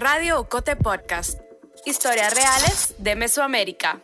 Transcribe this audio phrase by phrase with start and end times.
[0.00, 1.40] Radio Ocote Podcast.
[1.84, 4.00] Historias reales de Mesoamérica.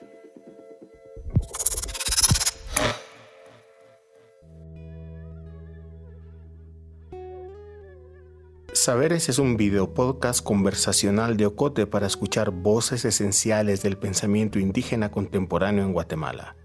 [8.73, 15.13] Saberes es un video podcast conversacional de Ocote para escuchar voces esenciales del pensamiento indígena
[15.13, 16.57] contemporáneo en Guatemala.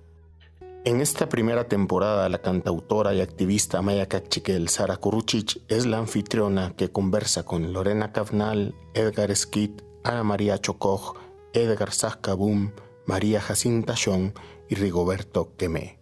[0.86, 6.74] En esta primera temporada, la cantautora y activista maya cachiquel Sara Kuruchich es la anfitriona
[6.78, 9.72] que conversa con Lorena Cavnal, Edgar Skid,
[10.06, 11.18] Ana María Chocoj,
[11.52, 12.72] Edgar Sascabum,
[13.06, 14.32] María Jacinta Chong
[14.70, 16.00] y Rigoberto Quemé.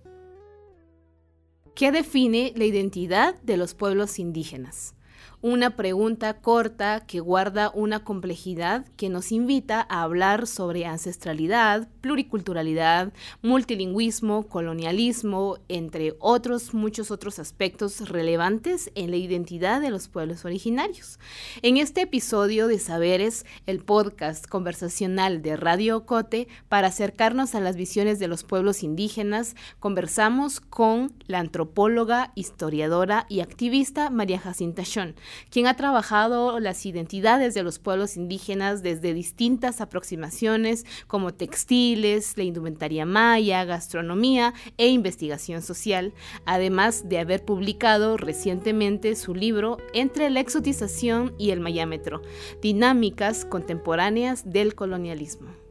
[1.73, 4.93] ¿Qué define la identidad de los pueblos indígenas?
[5.41, 13.13] Una pregunta corta que guarda una complejidad que nos invita a hablar sobre ancestralidad, pluriculturalidad,
[13.43, 21.19] multilingüismo, colonialismo, entre otros muchos otros aspectos relevantes en la identidad de los pueblos originarios.
[21.61, 27.75] En este episodio de Saberes, el podcast conversacional de Radio Ocote, para acercarnos a las
[27.75, 35.15] visiones de los pueblos indígenas, conversamos con la antropóloga, historiadora y activista María Jacinta Shon,
[35.49, 42.43] quien ha trabajado las identidades de los pueblos indígenas desde distintas aproximaciones como textiles, la
[42.43, 46.13] indumentaria maya, gastronomía e investigación social,
[46.45, 52.21] además de haber publicado recientemente su libro Entre la exotización y el mayámetro,
[52.61, 55.66] dinámicas contemporáneas del colonialismo.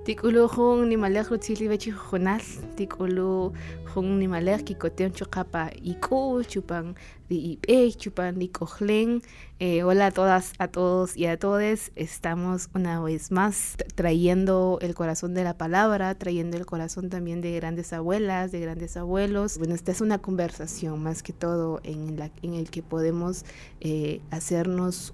[0.00, 2.40] Tikulu jung ni malek rutzili bachi jonal,
[2.74, 3.52] tikulu
[3.84, 6.96] jung ni malek kikoteon chukapa iku chupan
[7.28, 9.20] di ipe chupan di kohlen.
[9.60, 11.92] Eh, hola a todas, a todos y a todes.
[11.96, 17.52] Estamos una vez más trayendo el corazón de la palabra, trayendo el corazón también de
[17.56, 19.58] grandes abuelas, de grandes abuelos.
[19.58, 23.44] Bueno, esta es una conversación más que todo en, la, en el que podemos
[23.82, 25.12] eh, hacernos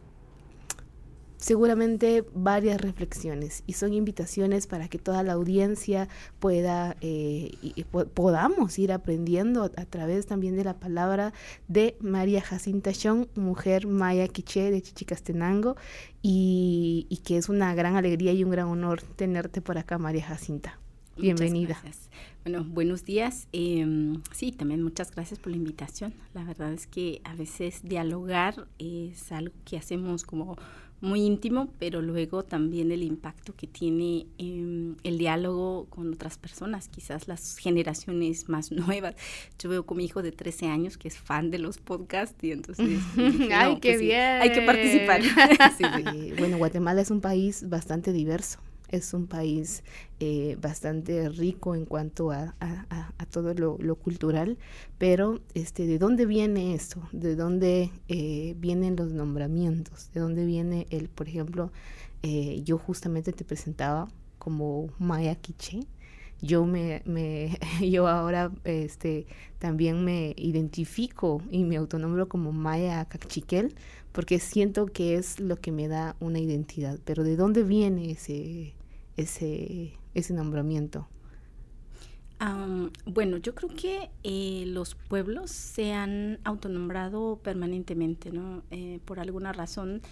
[1.39, 8.78] seguramente varias reflexiones y son invitaciones para que toda la audiencia pueda eh, y, podamos
[8.78, 11.33] ir aprendiendo a, través también de la palabra
[11.69, 15.77] de María Jacinta Chong, mujer maya quiché de Chichicastenango
[16.22, 20.25] y, y, que es una gran alegría y un gran honor tenerte por acá, María
[20.25, 20.78] Jacinta.
[21.19, 21.81] Bienvenida.
[22.44, 23.49] Bueno, buenos días.
[23.53, 26.12] Em, sí, también muchas gracias por la invitación.
[26.34, 30.56] La verdad es que a veces dialogar es algo que hacemos como
[31.01, 36.89] muy íntimo, pero luego también el impacto que tiene em, el diálogo con otras personas,
[36.89, 39.15] quizás las generaciones más nuevas.
[39.59, 42.53] Yo veo con mi hijo de 13 años que es fan de los podcasts y
[42.53, 43.01] entonces...
[43.53, 44.41] ¡Ay, qué bien!
[44.41, 45.23] hay que participar.
[46.39, 48.59] Bueno, Guatemala es un país bastante diverso
[48.89, 49.83] es un país
[50.21, 52.55] eh, bastante rico en cuanto a,
[53.31, 54.57] todo lo, cultural,
[54.99, 57.03] pero este, ¿de dónde viene esto?
[57.13, 60.11] ¿De dónde eh, vienen los nombramientos?
[60.13, 61.73] ¿De dónde viene el, por ejemplo,
[62.23, 64.09] eh, yo justamente te presentaba
[64.39, 65.81] como Maya Quiche?
[66.41, 67.03] Yo me,
[67.81, 69.27] yo ahora este
[69.59, 73.75] también me identifico y me autonombro como Maya Cachiquel
[74.13, 76.99] porque siento que es lo que me da una identidad.
[77.05, 78.75] Pero ¿de dónde viene ese
[79.16, 81.09] ese, ese nombramiento?
[83.06, 88.62] bueno, yo creo que eh, los pueblos se han autonombrado permanentemente, ¿no?
[88.71, 90.03] Eh, por alguna razón,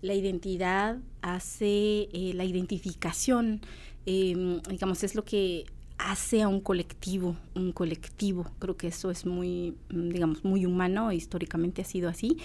[0.00, 3.60] la identidad hace eh, la identificación,
[4.06, 5.66] em, digamos, es lo que
[6.04, 8.46] hace a un colectivo, un colectivo.
[8.58, 12.38] Creo que eso es muy, mm, digamos, muy humano, históricamente ha sido así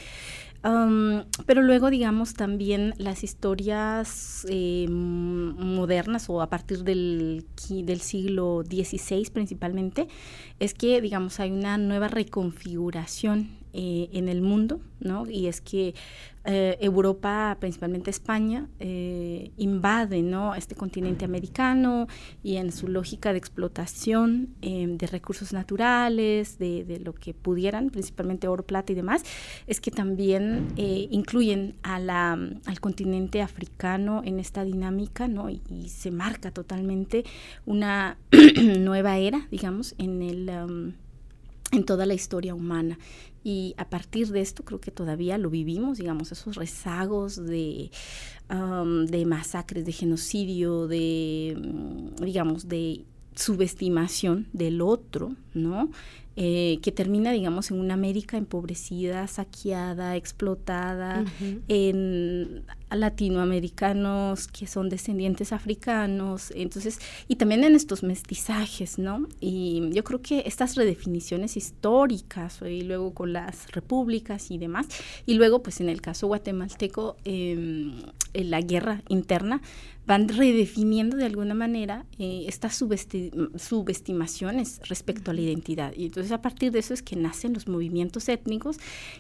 [0.62, 9.30] pero luego, digamos, también las historias eh, modernas o a partir del, del siglo XVI
[9.31, 10.08] principalmente,
[10.59, 15.30] es que, digamos, hay una nueva reconfiguración eh, en el mundo, ¿no?
[15.30, 15.94] Y es que
[16.44, 20.56] eh, Europa, principalmente España, eh, invade, ¿no?
[20.56, 22.08] Este continente americano
[22.41, 28.63] y en su lógica de explotación de recursos naturales, de, lo que pudieran, principalmente oro,
[28.63, 29.24] plata y demás,
[29.68, 35.52] es que también incluyen al continente africano en esta dinámica, ¿no?
[35.52, 37.23] Y, se marca totalmente
[37.67, 38.17] una
[38.79, 40.49] nueva era, digamos, en el...
[40.49, 42.97] en toda la historia humana.
[43.44, 47.91] Y a partir de esto creo que todavía lo vivimos, digamos, esos rezagos de,
[48.50, 53.06] de masacres, de genocidio, de, mm, digamos, de
[53.36, 55.90] subestimación del otro, ¿no?
[56.36, 61.26] Eh, que termina, digamos, en una América empobrecida, saqueada, explotada,
[61.68, 69.28] en latinoamericanos que son descendientes africanos, entonces, y también en estos mestizajes, ¿no?
[69.40, 74.88] Y yo creo que estas redefiniciones históricas, y luego con las repúblicas y demás,
[75.26, 78.02] y luego, pues en el caso guatemalteco, em,
[78.34, 79.61] en la guerra interna,
[80.09, 85.93] van redefiniendo de alguna manera eh, estas subestimaciones respecto a la identidad.
[85.96, 88.78] Y entonces a partir de eso es que nacen los movimientos étnicos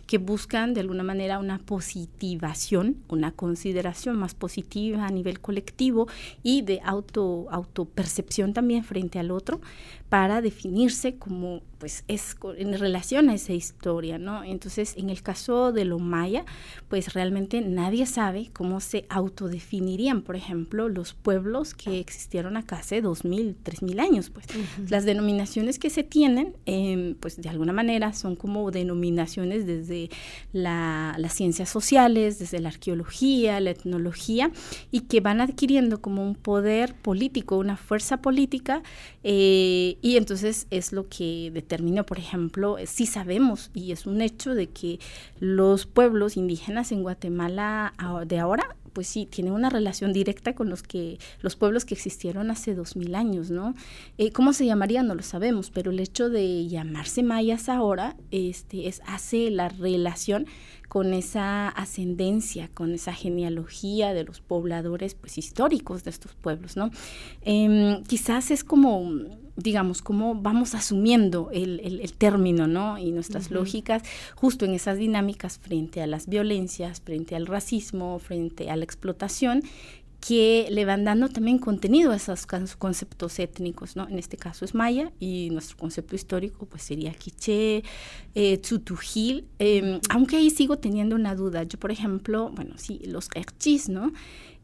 [0.07, 6.07] que buscan de alguna manera una positivación, una consideración más positiva a nivel colectivo
[6.41, 9.61] y de auto autopercepción también frente al otro
[10.09, 14.43] para definirse como pues es en relación a esa historia, ¿no?
[14.43, 16.45] Entonces, en el caso de lo maya,
[16.89, 23.01] pues realmente nadie sabe cómo se autodefinirían, por ejemplo, los pueblos que existieron acá hace
[23.01, 24.45] dos mil, tres mil años, pues.
[24.89, 30.09] Las denominaciones que se tienen, em, pues de alguna manera son como denominaciones desde
[30.51, 34.51] la, las ciencias sociales, desde la arqueología, la etnología,
[34.91, 38.83] y que van adquiriendo como un poder político, una fuerza política,
[39.23, 44.55] eh, y entonces es lo que determinó, por ejemplo, sí sabemos y es un hecho
[44.55, 44.99] de que
[45.39, 47.93] los pueblos indígenas en Guatemala
[48.25, 52.49] de ahora pues sí, tienen una relación directa con los que los pueblos que existieron
[52.49, 53.75] hace dos mil años, ¿no?
[54.17, 55.03] Eh, ¿Cómo se llamaría?
[55.03, 60.47] No lo sabemos, pero el hecho de llamarse mayas ahora, este, es hace la relación
[60.89, 66.89] con esa ascendencia, con esa genealogía de los pobladores, pues históricos de estos pueblos, ¿no?
[67.41, 69.07] Em, quizás es como
[69.59, 72.97] digamos, cómo vamos asumiendo el, el, término, ¿no?
[72.97, 74.03] Y nuestras lógicas
[74.35, 79.63] justo en esas dinámicas frente a las violencias, frente al racismo, frente a la explotación,
[80.19, 82.45] que le van dando también contenido a esos
[82.77, 84.07] conceptos étnicos, ¿no?
[84.07, 87.83] En este caso es maya y nuestro concepto histórico pues sería quiché,
[88.35, 91.63] eh, tzutujil, em, aunque ahí sigo teniendo una duda.
[91.63, 94.11] Yo, por ejemplo, bueno, sí, los erchis, ¿no?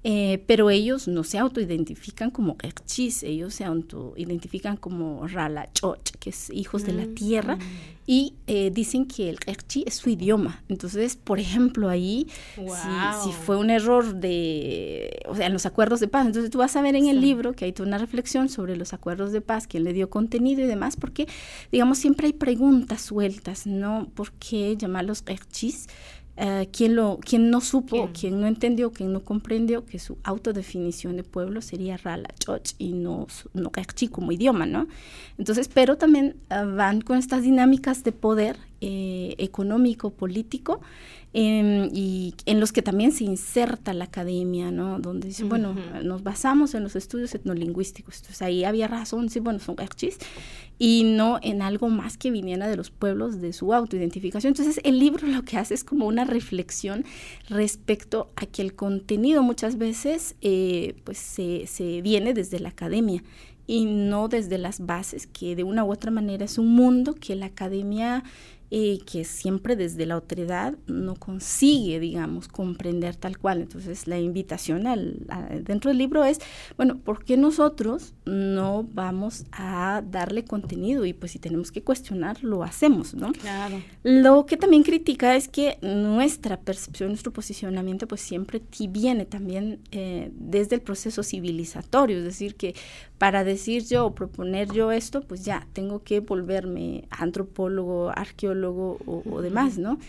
[0.07, 6.51] Eh, pero ellos no se autoidentifican como Erchis, ellos se autoidentifican como Ralachoch, que es
[6.51, 7.57] hijos de la mm, tierra,
[8.05, 10.61] y eh, dicen que el Erchi es su idioma.
[10.69, 16.07] Entonces, por ejemplo, ahí, si, fue un error de, o sea, en los acuerdos de
[16.07, 18.77] paz, entonces tú vas a ver en el libro que hay toda una reflexión sobre
[18.77, 21.27] los acuerdos de paz, quién le dio contenido y demás, porque,
[21.71, 24.07] digamos, siempre hay preguntas sueltas, ¿no?
[24.13, 25.87] ¿Por qué llamarlos Erchis?
[26.37, 31.15] Eh, quien, lo, quien no supo, quien no entendió, quien no comprendió que su autodefinición
[31.15, 33.71] de pueblo sería Rala Choch y no, no
[34.11, 34.87] como idioma, ¿no?
[35.37, 40.81] Entonces, pero también eh, van con estas dinámicas de poder eh, económico, político,
[41.37, 45.01] Em, y en los que también se inserta la academia, ¿no?
[45.01, 48.15] Donde dice, bueno, nos basamos en los estudios etnolingüísticos.
[48.19, 50.17] Entonces ahí había razón, sí, bueno, son archis,
[50.79, 54.51] y no en algo más que viniera de los pueblos de su autoidentificación.
[54.51, 57.03] Entonces el libro lo que hace es como una reflexión
[57.49, 63.21] respecto a que el contenido muchas veces eh, pues se, se viene desde la academia
[63.67, 67.35] y no desde las bases, que de una u otra manera es un mundo que
[67.35, 68.23] la academia
[68.69, 73.61] y que siempre desde la autoridad no consigue, digamos, comprender tal cual.
[73.61, 75.27] Entonces, la invitación al,
[75.63, 76.39] dentro del libro es,
[76.75, 81.05] bueno, ¿por qué nosotros no vamos a darle contenido?
[81.05, 83.31] Y pues si tenemos que cuestionar, lo hacemos, ¿no?
[83.33, 83.81] Claro.
[84.03, 90.31] Lo que también critica es que nuestra percepción, nuestro posicionamiento, pues siempre viene también eh,
[90.33, 92.75] desde el proceso civilizatorio, es decir, que
[93.17, 99.41] para decir yo o proponer yo esto, pues ya tengo que volverme antropólogo, arqueólogo o,
[99.41, 99.99] demás, ¿no?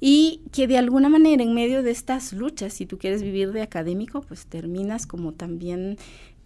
[0.00, 3.62] Y que de alguna manera en medio de estas luchas, si tú quieres vivir de
[3.62, 5.96] académico, pues terminas como también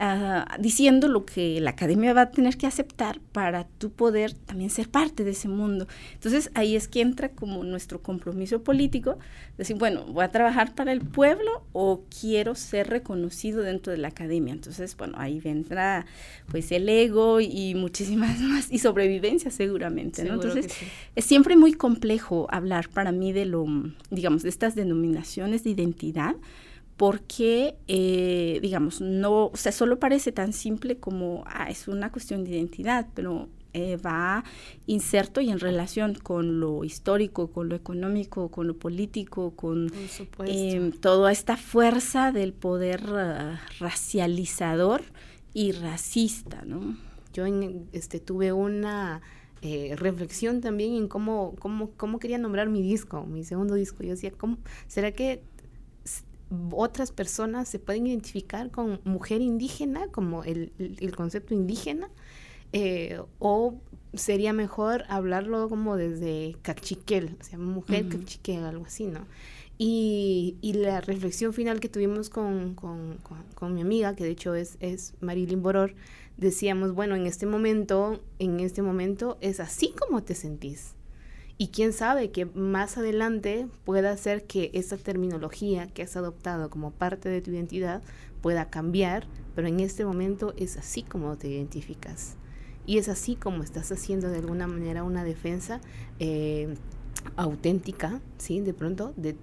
[0.01, 4.71] Ah, diciendo lo que la academia va a tener que aceptar para tú poder también
[4.71, 5.89] ser parte de ese mundo.
[6.15, 9.19] Entonces ahí es que entra como nuestro compromiso político,
[9.57, 14.07] decir, bueno, voy a trabajar para el pueblo o quiero ser reconocido dentro de la
[14.07, 14.53] academia.
[14.53, 16.07] Entonces, bueno, ahí vendrá
[16.49, 20.35] pues el ego y muchísimas más, y sobrevivencia seguramente, ¿no?
[20.35, 20.69] Entonces,
[21.17, 23.67] es siempre muy complejo hablar para mí de lo,
[24.11, 26.37] digamos, de estas denominaciones de identidad,
[26.99, 32.45] porque, eh, digamos, no, o sea, solo parece tan simple como, ah, es una cuestión
[32.45, 34.43] de identidad, pero eh, va
[34.87, 39.93] inserto y en relación con lo histórico, con lo económico, con lo político, con
[40.45, 45.03] eh, toda esta fuerza del poder uh, racializador
[45.55, 46.97] y racista, ¿no?
[47.33, 47.45] Yo
[47.93, 49.21] este, tuve una
[49.63, 54.03] eh, reflexión también en cómo, cómo, cómo quería nombrar mi disco, mi segundo disco.
[54.03, 55.43] Yo decía, ¿cómo, ¿será que
[56.73, 60.73] otras personas se pueden identificar con mujer indígena, como el,
[61.17, 62.11] concepto indígena,
[62.73, 63.75] eh, o
[64.15, 69.27] sería mejor hablarlo como desde cachiquel, o sea, mujer cachiquel, algo así, ¿no?
[69.81, 72.77] Y, la reflexión final que tuvimos con,
[73.71, 75.95] mi amiga, que de hecho es, es Marilyn Boror,
[76.37, 80.95] decíamos, bueno, en este momento, en este momento es así como te sentís.
[81.61, 86.93] Y quién sabe que más adelante pueda ser que esa terminología que has adoptado como
[86.93, 88.01] parte de tu identidad
[88.41, 92.37] pueda cambiar, pero en este momento es así como te identificas.
[92.87, 95.81] Y es así como estás haciendo de alguna manera una defensa
[96.21, 96.77] eh,
[97.37, 98.61] auténtica, ¿sí?
[98.61, 99.35] De pronto, de,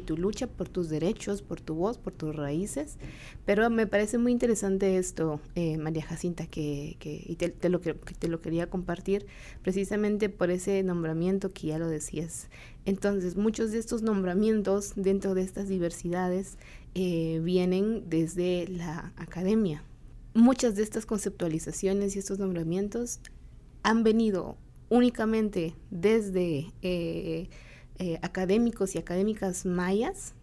[0.00, 2.98] tu lucha por tus derechos, por tu voz, por tus raíces.
[3.44, 8.28] Pero me parece muy interesante esto, eh, María Jacinta, que, y te, lo, que te
[8.28, 9.26] lo quería compartir
[9.62, 12.48] precisamente por ese nombramiento que ya lo decías.
[12.84, 16.58] Entonces, muchos de estos nombramientos dentro de estas diversidades
[16.94, 19.84] eh, vienen desde la academia.
[20.34, 23.20] Muchas de estas conceptualizaciones y estos nombramientos
[23.82, 24.56] han venido
[24.90, 27.48] únicamente desde eh,
[27.98, 30.34] eh, académicos y académicas mayas,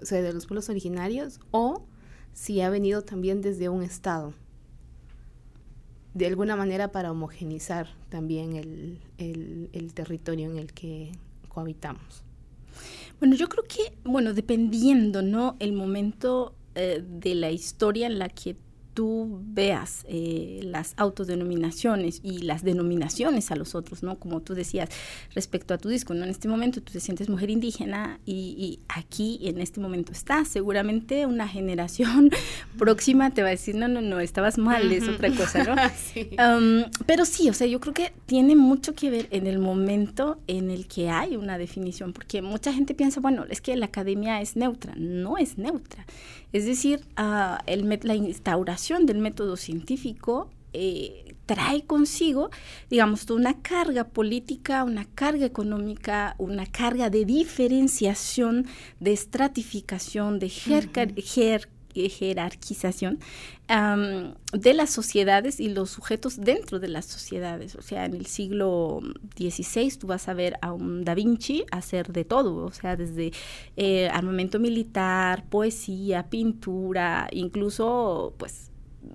[0.00, 1.82] o sea, de los pueblos originarios, o
[2.32, 4.32] si ha venido también desde un Estado,
[6.14, 11.12] de alguna manera para homogenizar también el, territorio en el que
[11.48, 12.22] cohabitamos.
[13.18, 15.56] Bueno, yo creo que, bueno, dependiendo, ¿no?
[15.58, 18.56] El momento eh, de la historia en la que
[18.98, 24.18] tú veas eh, las autodenominaciones y las denominaciones a los otros, ¿no?
[24.18, 24.88] Como tú decías
[25.36, 26.24] respecto a tu disco, ¿no?
[26.24, 30.48] En este momento tú te sientes mujer indígena y, aquí en este momento estás.
[30.48, 32.30] Seguramente una generación
[32.76, 35.76] próxima te va a decir, no, no, no, estabas mal, es otra cosa, ¿no?
[37.06, 40.72] pero sí, o sea, yo creo que tiene mucho que ver en el momento en
[40.72, 44.56] el que hay una definición, porque mucha gente piensa, bueno, es que la academia es
[44.56, 46.04] neutra, no es neutra.
[46.52, 52.50] Es decir, uh, el, la instauración del método científico eh, trae consigo,
[52.90, 58.66] digamos, una carga política, una carga económica, una carga de diferenciación,
[59.00, 60.50] de estratificación, de
[62.08, 63.18] jerarquización
[64.52, 67.74] de las sociedades y los sujetos dentro de las sociedades.
[67.74, 69.00] O sea, en el siglo
[69.36, 73.32] XVI tú vas a ver a un Da Vinci hacer de todo, o sea, desde
[73.76, 78.67] eh, armamento militar, poesía, pintura, incluso pues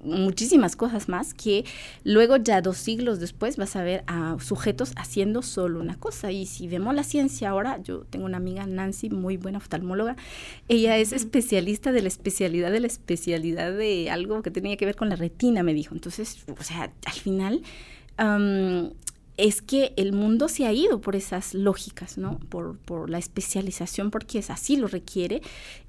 [0.03, 1.65] muchísimas cosas más que
[2.03, 6.31] luego ya dos siglos después vas a ver a sujetos haciendo solo una cosa.
[6.31, 10.15] Y si vemos la ciencia ahora, yo tengo una amiga Nancy, muy buena oftalmóloga,
[10.67, 14.95] ella es especialista de la especialidad de la especialidad de algo que tenía que ver
[14.95, 15.93] con la retina, me dijo.
[15.93, 17.61] Entonces, o sea, al final
[19.37, 22.39] es que el mundo se ha ido por esas lógicas, ¿no?
[22.49, 25.41] Por, por, la especialización, porque es así lo requiere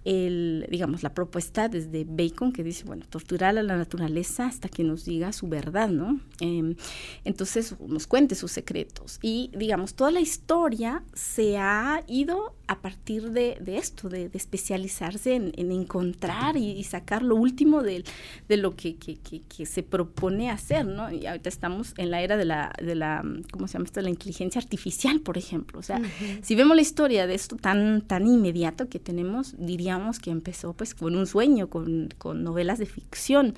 [0.04, 4.84] el, digamos, la propuesta desde Bacon que dice, bueno, torturar a la naturaleza hasta que
[4.84, 6.20] nos diga su verdad, ¿no?
[6.40, 6.76] Em,
[7.24, 9.18] entonces nos cuente sus secretos.
[9.22, 14.38] Y, digamos, toda la historia se ha ido a partir de, de esto, de, de,
[14.38, 18.04] especializarse en, en encontrar y, sacar lo último de,
[18.48, 21.10] de lo que, que, que, se propone hacer, ¿no?
[21.10, 24.00] Y ahorita estamos en la era de la, de la ¿cómo se llama esto?
[24.00, 25.78] De la inteligencia artificial, por ejemplo.
[25.78, 26.00] O sea,
[26.42, 30.94] si vemos la historia de esto tan, tan inmediato que tenemos, diríamos que empezó pues
[30.94, 33.54] con un sueño, con, con novelas de ficción.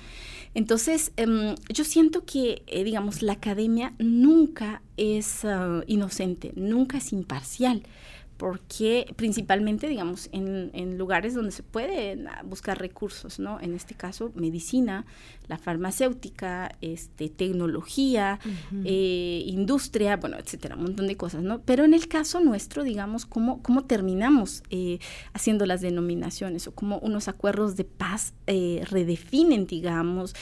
[0.53, 7.13] Entonces, em, yo siento que, eh, digamos, la academia nunca es ah, inocente, nunca es
[7.13, 7.83] imparcial
[8.37, 13.59] porque principalmente, digamos, en, en, lugares donde se puede buscar recursos, ¿no?
[13.59, 15.05] En este caso, medicina,
[15.47, 18.39] la farmacéutica, este, tecnología,
[18.85, 21.61] eh, industria, bueno, etcétera, un montón de cosas, ¿no?
[21.61, 24.99] Pero en el caso nuestro, digamos, ¿cómo, cómo terminamos eh,
[25.33, 30.35] haciendo las denominaciones o cómo unos acuerdos de paz eh, redefinen, digamos,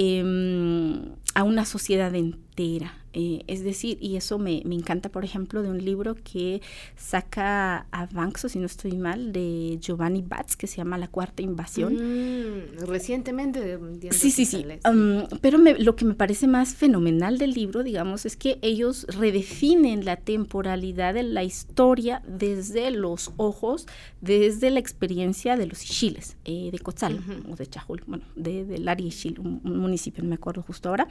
[0.00, 2.94] em, a una sociedad entera?
[3.14, 6.60] Eh, es decir, y eso me, me, encanta, por ejemplo, de un libro que
[6.94, 11.42] saca a Banks, si no estoy mal, de Giovanni Batz, que se llama La Cuarta
[11.42, 11.94] Invasión.
[11.94, 13.78] Mm, recientemente.
[14.10, 14.64] Sí, sí, sí.
[14.88, 20.04] Um, pero lo que me parece más fenomenal del libro, digamos, es que ellos redefinen
[20.04, 23.86] la temporalidad de la historia desde los ojos,
[24.20, 28.86] desde la experiencia de los Ixiles, eh, de Cotzal, o de Chajul, bueno, de, del
[28.86, 31.08] área un, un municipio, no me acuerdo justo ahora.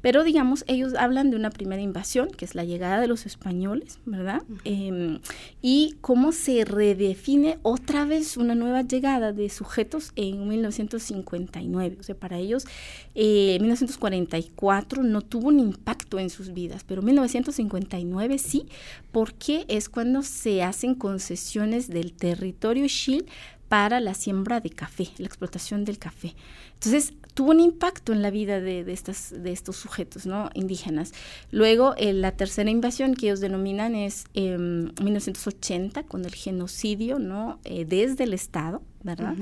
[0.00, 3.98] Pero, digamos, ellos hablan de una primera invasión, que es la llegada de los españoles,
[4.04, 4.42] ¿verdad?
[4.64, 5.20] Em,
[5.62, 11.96] y cómo se redefine otra vez una nueva llegada de sujetos en 1959.
[12.00, 12.66] O sea, para ellos,
[13.14, 18.66] eh, 1944 no tuvo un impacto en sus vidas, pero 1959 sí,
[19.12, 23.26] porque es cuando se hacen concesiones del territorio Shil
[23.68, 26.34] para la siembra de café, la explotación del café.
[26.74, 30.50] Entonces, tuvo un impacto en la vida de, de, estas, de estos sujetos ¿no?
[30.54, 31.12] indígenas.
[31.52, 37.60] Luego, eh, la tercera invasión que ellos denominan es en 1980, con el genocidio ¿no?
[37.62, 39.36] Eh, desde el Estado, ¿verdad?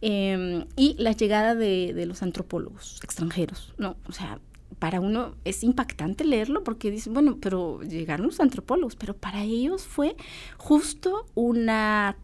[0.00, 3.94] Em, y la llegada de, de, los antropólogos extranjeros, ¿no?
[4.08, 4.40] O sea,
[4.78, 9.82] para uno es impactante leerlo porque dicen, bueno, pero llegaron los antropólogos, pero para ellos
[9.82, 10.16] fue
[10.58, 12.16] justo una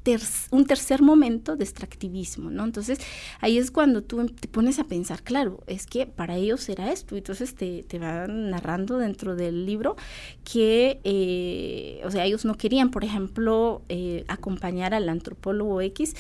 [0.51, 2.65] un tercer momento de extractivismo, ¿no?
[2.65, 2.99] Entonces
[3.41, 7.17] ahí es cuando tú te pones a pensar, claro, es que para ellos era esto,
[7.17, 9.97] entonces te, te van narrando dentro del libro
[10.45, 16.15] que, eh, o sea, ellos no querían, por ejemplo, eh, acompañar al antropólogo X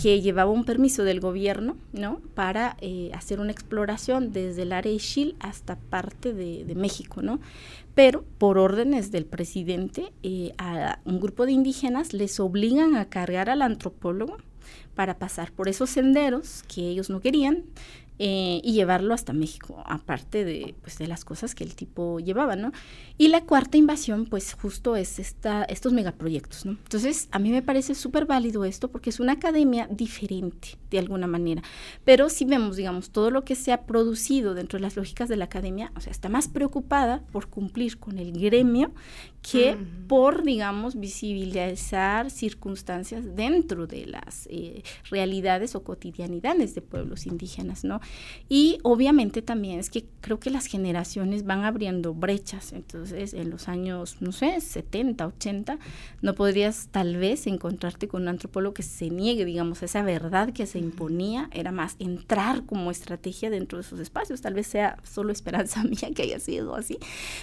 [0.00, 2.20] que llevaba un permiso del gobierno, ¿no?
[2.34, 7.40] Para eh, hacer una exploración desde el área de hasta parte de, de, México, ¿no?
[7.94, 13.48] Pero por órdenes del presidente, eh, a un grupo de indígenas les obligan a cargar
[13.48, 14.36] al antropólogo
[14.94, 17.64] para pasar por esos senderos que ellos no querían,
[18.18, 22.54] eh, y llevarlo hasta México, aparte de, pues, de las cosas que el tipo llevaba,
[22.54, 22.70] ¿no?
[23.18, 26.72] Y la cuarta invasión, pues justo es esta, estos megaproyectos, ¿no?
[26.72, 31.26] Entonces, a mí me parece súper válido esto porque es una academia diferente, de alguna
[31.26, 31.62] manera.
[32.04, 35.36] Pero si vemos, digamos, todo lo que se ha producido dentro de las lógicas de
[35.36, 38.92] la academia, o sea, está más preocupada por cumplir con el gremio
[39.50, 39.76] que
[40.08, 48.00] por, digamos, visibilizar circunstancias dentro de las eh, realidades o cotidianidades de pueblos indígenas, ¿no?
[48.48, 53.68] Y obviamente también es que creo que las generaciones van abriendo brechas, entonces en los
[53.68, 55.78] años, no sé, 70, 80,
[56.22, 60.52] no podrías tal vez encontrarte con un antropólogo que se niegue, digamos, a esa verdad
[60.52, 64.98] que se imponía, era más entrar como estrategia dentro de esos espacios, tal vez sea
[65.02, 66.98] solo esperanza mía que haya sido así,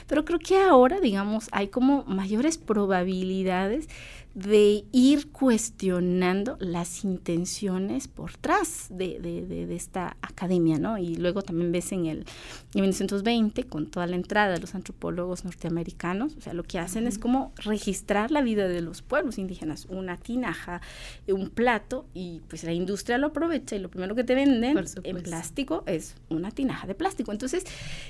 [0.08, 3.88] pero creo que ahora, digamos, hay como mayores probabilidades
[4.34, 10.98] de ir cuestionando las intenciones por detrás de, de, esta academia, ¿no?
[10.98, 12.26] Y luego también ves en el
[12.74, 17.06] en 1920, con toda la entrada de los antropólogos norteamericanos, o sea, lo que hacen
[17.06, 20.82] es como registrar la vida de los pueblos indígenas, una tinaja,
[21.28, 25.24] un plato, y pues la industria lo aprovecha y lo primero que te venden en
[25.24, 27.32] plástico es una tinaja de plástico.
[27.32, 27.66] Entonces,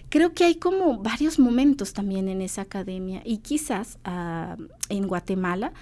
[0.09, 5.73] creo que hay como varios momentos también en esa academia y quizás uh, en Guatemala,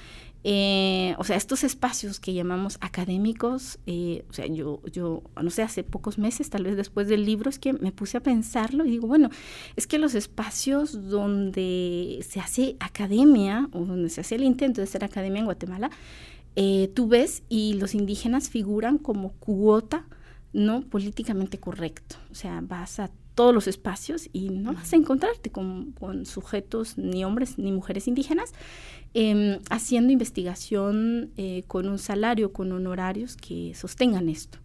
[0.44, 5.64] eh, o sea, estos espacios que llamamos académicos, eh, o sea, yo, yo, no sé,
[5.64, 8.92] hace pocos meses, tal vez después del libro, es que me puse a pensarlo y
[8.92, 9.30] digo, bueno,
[9.76, 14.86] es que los espacios donde se hace academia o donde se hace el intento de
[14.86, 15.92] hacer academia en Guatemala,
[16.56, 20.08] eh, tú ves y los indígenas figuran como cuota
[20.54, 22.16] no políticamente correcto.
[22.32, 26.98] O sea, vas a todos los espacios y no vas a encontrarte con, con sujetos
[26.98, 28.54] ni hombres ni mujeres indígenas
[29.14, 34.60] eh, haciendo investigación eh, con un salario, con honorarios que sostengan esto.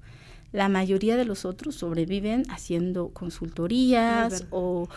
[0.53, 4.89] La mayoría de los otros sobreviven haciendo consultorías o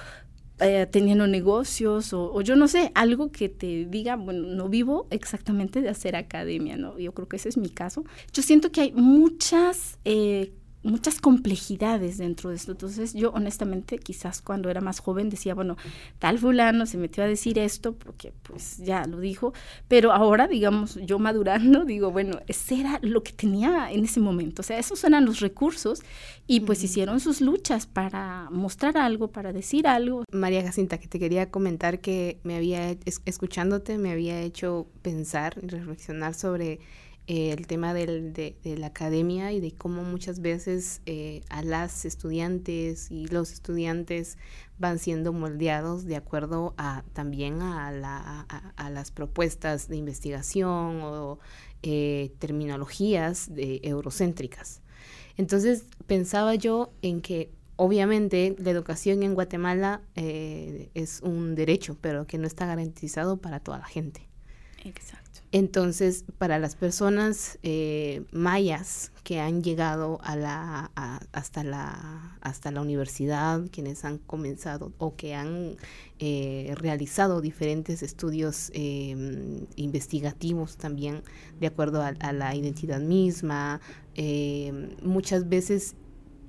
[0.59, 5.05] eh, teniendo negocios o, o, yo no sé, algo que te diga, bueno, no vivo
[5.11, 6.97] exactamente de hacer academia, ¿no?
[6.97, 8.03] Yo creo que ese es mi caso.
[8.33, 10.51] Yo siento que hay muchas eh,
[10.83, 12.71] muchas complejidades dentro de esto.
[12.71, 15.77] Entonces yo honestamente quizás cuando era más joven decía, bueno,
[16.19, 19.53] tal fulano se metió a decir esto porque pues ya lo dijo,
[19.87, 24.61] pero ahora digamos yo madurando digo, bueno, ese era lo que tenía en ese momento.
[24.61, 26.01] O sea, esos eran los recursos
[26.45, 30.23] y pues hicieron sus luchas para mostrar algo, para decir algo.
[30.31, 35.67] María Jacinta, que te quería comentar que me había, escuchándote, me había hecho pensar y
[35.67, 36.79] reflexionar sobre
[37.29, 42.05] eh, el tema del, de, la academia y de cómo muchas veces eh, a las
[42.05, 44.37] estudiantes y los estudiantes
[44.79, 48.45] van siendo moldeados de acuerdo a también a, la,
[48.77, 51.39] a, las propuestas de investigación o
[51.83, 54.79] eh, terminologías de eurocéntricas.
[55.35, 62.37] Entonces pensaba yo en que obviamente la educación en Guatemala es un derecho, pero que
[62.37, 64.21] no está garantizado para toda la gente.
[64.85, 65.26] Exacto.
[65.51, 70.91] Entonces, para las personas eh, mayas que han llegado a la,
[71.31, 75.77] hasta, la, hasta la universidad, quienes han comenzado o que han
[76.19, 81.23] eh, realizado diferentes estudios em, investigativos también
[81.59, 83.79] de acuerdo a, la identidad misma,
[84.15, 85.95] em, muchas veces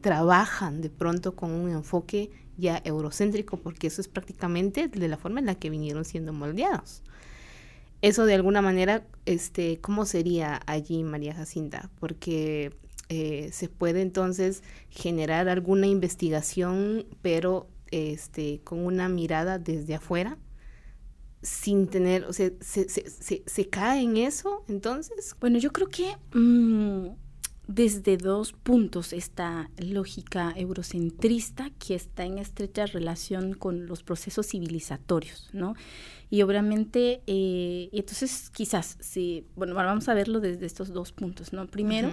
[0.01, 5.41] trabajan de pronto con un enfoque ya eurocéntrico, porque eso es prácticamente de la forma
[5.41, 7.03] en la que vinieron siendo moldeados
[8.03, 11.91] eso de alguna manera, este, ¿cómo sería allí María Jacinta?
[11.99, 12.73] Porque
[13.09, 20.39] eh, se puede entonces generar alguna investigación, pero este, con una mirada desde afuera,
[21.43, 25.35] sin tener, o sea, ¿se, cae en eso entonces?
[25.41, 27.09] Bueno, yo creo que mm,
[27.69, 35.51] desde dos puntos esta lógica eurocentrista que está en estrecha relación con los procesos civilizatorios,
[35.53, 35.75] ¿no?
[36.31, 41.67] Y obviamente, eh, entonces quizás, sí, bueno, vamos a verlo desde estos dos puntos, ¿no?
[41.67, 42.11] Primero,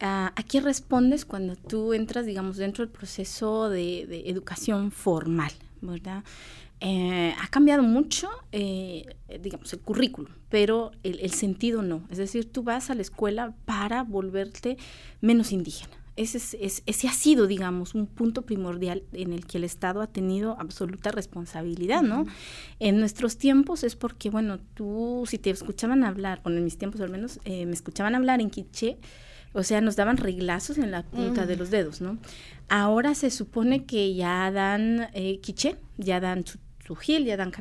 [0.00, 6.24] ¿a, qué respondes cuando tú entras, digamos, dentro del proceso de, de educación formal, ¿verdad?
[6.80, 12.02] Eh, ha cambiado mucho, eh, digamos, el currículum, pero el, sentido no.
[12.10, 14.76] Es decir, tú vas a la escuela para volverte
[15.20, 15.92] menos indígena.
[16.16, 20.06] Ese, es, ese ha sido, digamos, un punto primordial en el que el Estado ha
[20.06, 22.26] tenido absoluta responsabilidad, ¿no?
[22.78, 27.02] En nuestros tiempos es porque, bueno, tú, si te escuchaban hablar, bueno, en mis tiempos
[27.02, 28.96] al menos, eh, me escuchaban hablar en quiché,
[29.52, 32.18] o sea, nos daban reglazos en la punta de los dedos, ¿no?
[32.68, 37.52] Ahora se supone que ya dan eh, quiché, ya dan su Sujil y Adán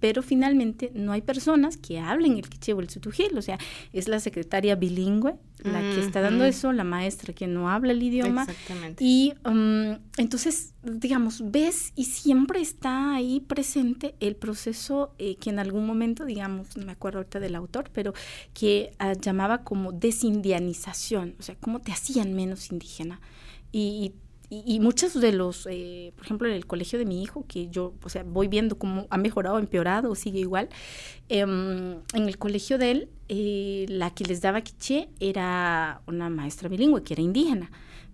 [0.00, 3.58] pero finalmente no hay personas que hablen el quiché o el sutujil, o sea,
[3.92, 8.02] es la secretaria bilingüe la que está dando eso, la maestra que no habla el
[8.02, 8.42] idioma.
[8.42, 9.02] Exactamente.
[9.04, 15.58] Y um, entonces, digamos, ves y siempre está ahí presente el proceso eh, que en
[15.58, 18.12] algún momento, digamos, no me acuerdo ahorita del autor, pero
[18.54, 23.20] que ah, llamaba como desindianización, o sea, cómo te hacían menos indígena.
[23.72, 24.12] y y,
[24.80, 28.08] muchos de los, eh, por ejemplo, en el colegio de mi hijo, que yo, o
[28.08, 30.68] sea, voy viendo cómo ha mejorado, empeorado, sigue igual,
[31.28, 36.68] em, en el colegio de él, eh, la que les daba quiché era una maestra
[36.68, 37.70] bilingüe, que era indígena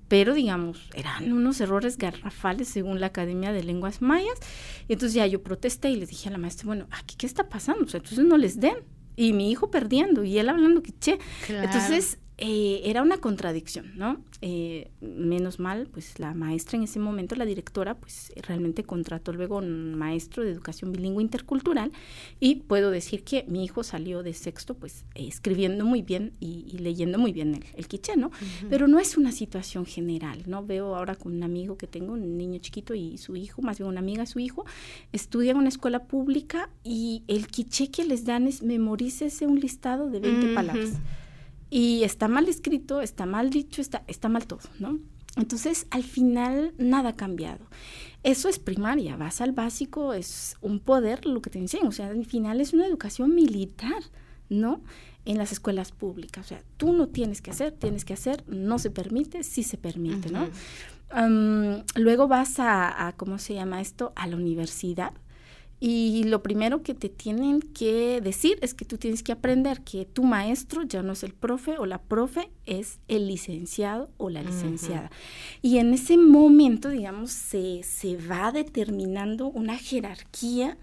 [0.09, 4.39] pero digamos, eran unos errores garrafales según la Academia de Lenguas Mayas.
[4.87, 7.49] Y entonces ya yo protesté y les dije a la maestra, bueno, ¿aquí qué está
[7.49, 7.85] pasando?
[7.85, 8.77] O sea, entonces no les den.
[9.17, 11.19] Y mi hijo perdiendo y él hablando quiché.
[11.49, 14.21] Entonces, eh, era una contradicción, ¿no?
[14.41, 19.59] Eh, menos mal, pues la maestra en ese momento, la directora, pues realmente contrató luego
[19.59, 21.93] un maestro de educación bilingüe intercultural
[22.41, 27.21] y puedo decir que mi hijo salió de sexto, pues escribiendo muy bien y, leyendo
[27.21, 28.33] muy bien el, el quiché, ¿no?
[28.69, 30.67] Pero no es una situación general, ¿no?
[30.67, 33.89] Veo ahora con un amigo que tengo, un niño chiquito y su hijo, más bien
[33.89, 34.65] una amiga, su hijo,
[35.13, 40.11] estudia en una escuela pública y el quiché que les dan es memorícese un listado
[40.11, 40.95] de 20 palabras
[41.75, 45.01] y está mal escrito, está mal dicho, está, está mal todo, ¿no?
[45.37, 47.67] Entonces, al final, nada ha cambiado.
[48.23, 52.11] Eso es primaria, vas al básico, es un poder lo que te enseñan, o sea,
[52.11, 54.05] al final es una educación militar,
[54.49, 54.83] ¿no?
[55.25, 58.79] En las escuelas públicas, o sea, tú no tienes que hacer, tienes que hacer, no
[58.79, 60.47] se permite, sí se permite, ¿no?
[61.97, 64.13] luego vas a, a, ¿cómo se llama esto?
[64.17, 65.13] A la universidad
[65.87, 70.07] y lo primero que te tienen que decir es que tú tienes que aprender que
[70.07, 74.43] tu maestro ya no es el profe o la profe, es el licenciado o la
[74.43, 75.11] licenciada.
[75.61, 80.79] Y en ese momento, digamos, se, se va determinando una jerarquía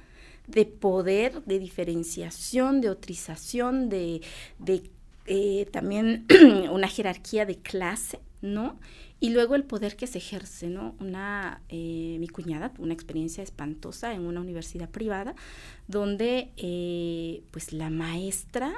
[0.46, 4.22] de poder, de diferenciación, de autorización, de,
[4.60, 4.84] de
[5.25, 6.25] eh, también
[6.71, 8.79] una jerarquía de clase, ¿no?
[9.19, 10.95] Y luego el poder que se ejerce, ¿no?
[10.99, 15.36] Una, eh, mi cuñada tuvo una experiencia espantosa en una universidad privada
[15.88, 18.73] donde eh, pues la maestra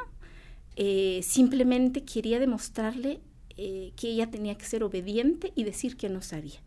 [1.21, 3.21] simplemente quería demostrarle
[3.55, 6.59] que ella tenía que ser obediente y decir que no sabía.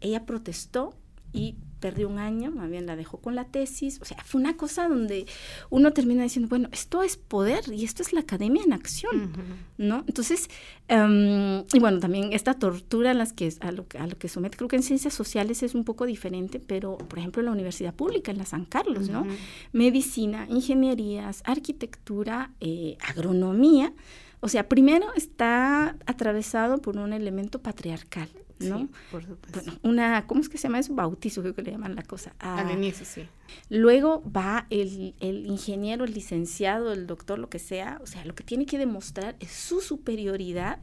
[0.00, 0.94] Ella protestó
[1.32, 4.56] y perdió un año, más bien la dejó con la tesis, o sea, fue una
[4.56, 5.26] cosa donde
[5.68, 9.34] uno termina diciendo, bueno, esto es poder y esto es la academia en acción,
[9.76, 10.02] ¿no?
[10.06, 10.48] Entonces,
[10.88, 14.56] em, y bueno, también esta tortura a, las que, a, lo, a lo que somete,
[14.56, 17.92] creo que en ciencias sociales es un poco diferente, pero por ejemplo en la universidad
[17.92, 19.26] pública, en la San Carlos, ¿no?
[19.74, 23.92] Medicina, ingenierías, arquitectura, eh, agronomía,
[24.40, 28.30] o sea, primero está atravesado por un elemento patriarcal.
[28.60, 28.88] ¿No?
[29.10, 29.60] por supuesto.
[29.62, 30.94] Bueno, una, ¿cómo es que se llama eso?
[30.94, 32.34] Bautizo, creo que le llaman la cosa.
[32.38, 33.26] Ah, Al inicio, sí.
[33.68, 38.34] Luego va el, el, ingeniero, el licenciado, el doctor, lo que sea, o sea, lo
[38.34, 40.78] que tiene que demostrar es su superioridad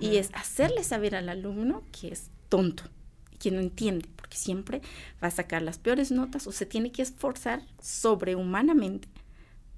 [0.00, 2.84] y es hacerle saber al alumno que es tonto,
[3.38, 4.80] que no entiende, porque siempre
[5.22, 9.08] va a sacar las peores notas o se tiene que esforzar sobrehumanamente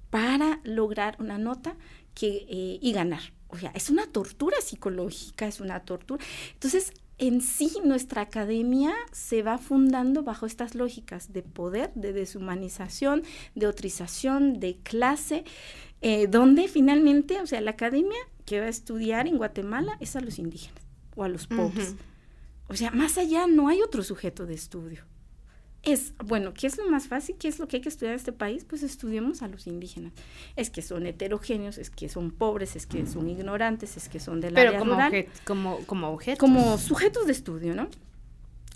[0.09, 1.75] para lograr una nota
[2.13, 3.21] que, eh, y ganar.
[3.49, 6.23] O sea, es una tortura psicológica, es una tortura.
[6.53, 13.23] Entonces, en sí nuestra academia se va fundando bajo estas lógicas de poder, de deshumanización,
[13.55, 15.43] de autorización, de clase,
[16.01, 20.21] eh, donde finalmente, o sea, la academia que va a estudiar en Guatemala es a
[20.21, 20.83] los indígenas
[21.15, 21.95] o a los pobres.
[22.67, 25.05] O sea, más allá no hay otro sujeto de estudio
[25.87, 27.35] es, bueno, ¿qué es lo más fácil?
[27.37, 28.65] ¿Qué es lo que hay que estudiar en este país?
[28.65, 30.13] Pues estudiemos a los indígenas.
[30.55, 34.41] Es que son heterogéneos, es que son pobres, es que son ignorantes, es que son
[34.41, 34.97] de la Pero como,
[35.45, 36.39] como, como objetos.
[36.39, 37.87] Como sujetos de estudio, ¿no?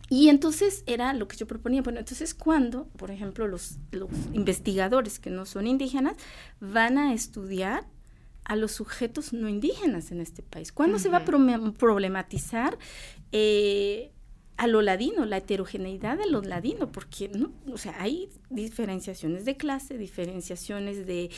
[0.10, 1.82] Y entonces era lo que yo proponía.
[1.82, 6.18] Bueno, entonces cuando, por ejemplo, los, los investigadores que no son indígenas
[6.60, 7.86] van a estudiar
[8.44, 10.72] a los sujetos no indígenas en este país?
[10.72, 12.78] ¿Cuándo se va a problematizar
[13.32, 14.12] eh,
[14.62, 16.92] a lo ladino, la heterogeneidad de lo ladino?
[16.92, 21.32] Porque, no, o sea, hay diferenciaciones de clase, diferenciaciones de,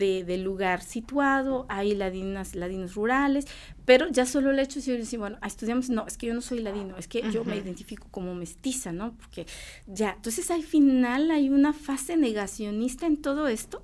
[0.00, 3.46] de, lugar situado, hay ladinas, ladinos rurales,
[3.84, 6.62] pero ya solo el hecho de decir, bueno, estudiamos, no, es que yo no soy
[6.62, 9.16] ladino, es que yo me identifico como mestiza, ¿no?
[9.18, 9.46] Porque
[9.86, 13.82] ya, entonces al final hay una fase negacionista en todo esto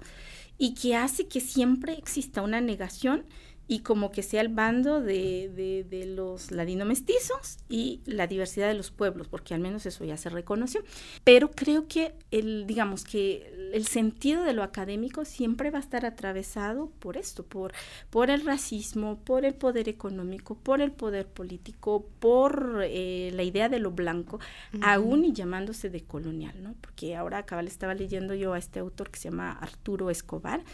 [0.59, 3.24] y que hace que siempre exista una negación
[3.70, 8.74] y como que sea el bando de, de, de, los ladino-mestizos y la diversidad de
[8.74, 10.83] los pueblos, porque al menos eso ya se reconoció.
[11.22, 16.04] Pero creo que el, digamos que el sentido de lo académico siempre va a estar
[16.04, 17.72] atravesado por esto, por,
[18.11, 23.68] por el racismo, por el poder económico, por el poder político, por eh, la idea
[23.68, 24.40] de lo blanco,
[24.83, 26.74] aún y llamándose de colonial, ¿no?
[26.80, 30.64] Porque ahora acaba, le estaba leyendo yo a este autor que se llama Arturo Escobar,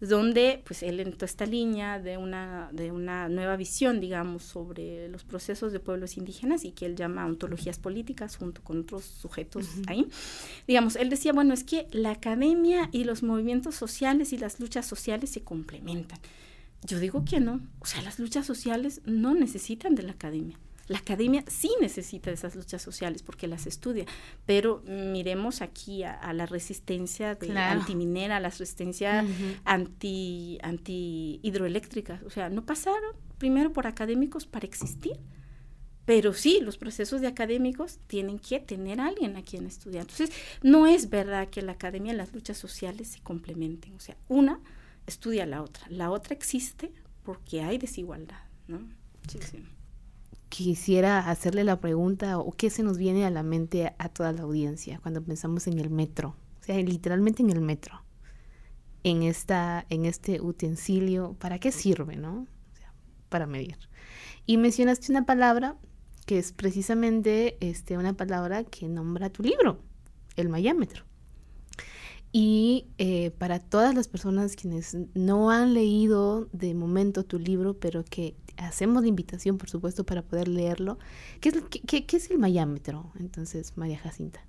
[0.00, 5.24] donde pues él entró esta línea de una, de una nueva visión, digamos, sobre los
[5.24, 10.08] procesos de pueblos indígenas y que él llama ontologías políticas junto con otros sujetos ahí.
[10.66, 14.86] Digamos, él decía, bueno, es que la academia y los movimientos sociales y las luchas
[14.86, 16.18] sociales se complementan.
[16.82, 20.58] Yo digo que no, o sea, las luchas sociales no necesitan de la academia.
[20.86, 24.04] La academia sí necesita de esas luchas sociales porque las estudia,
[24.44, 29.24] pero miremos aquí a, la resistencia de antiminera, a la resistencia
[29.64, 32.20] anti, anti hidroeléctrica.
[32.26, 35.18] O sea, no pasaron primero por académicos para existir.
[36.04, 40.02] Pero sí, los procesos de académicos tienen que tener a alguien a quien estudiar.
[40.02, 40.30] Entonces,
[40.62, 43.94] no es verdad que la academia y las luchas sociales se complementen.
[43.94, 44.60] O sea, una
[45.06, 45.86] estudia a la otra.
[45.88, 46.92] La otra existe
[47.22, 48.80] porque hay desigualdad, ¿no?
[49.26, 49.64] Sí, sí
[50.56, 54.42] quisiera hacerle la pregunta o qué se nos viene a la mente a, toda la
[54.42, 58.04] audiencia cuando pensamos en el metro, o sea, literalmente en el metro,
[59.02, 62.46] en esta, en este utensilio, ¿para qué sirve, no?
[63.30, 63.76] para medir.
[64.46, 65.76] Y mencionaste una palabra
[66.24, 69.80] que es precisamente este, una palabra que nombra tu libro,
[70.36, 71.04] el mayámetro.
[72.30, 78.04] Y eh, para todas las personas quienes no han leído de momento tu libro, pero
[78.04, 80.98] que hacemos la invitación, por supuesto, para poder leerlo.
[81.40, 84.40] ¿Qué es, es el mayámetro, entonces, María Jacinta?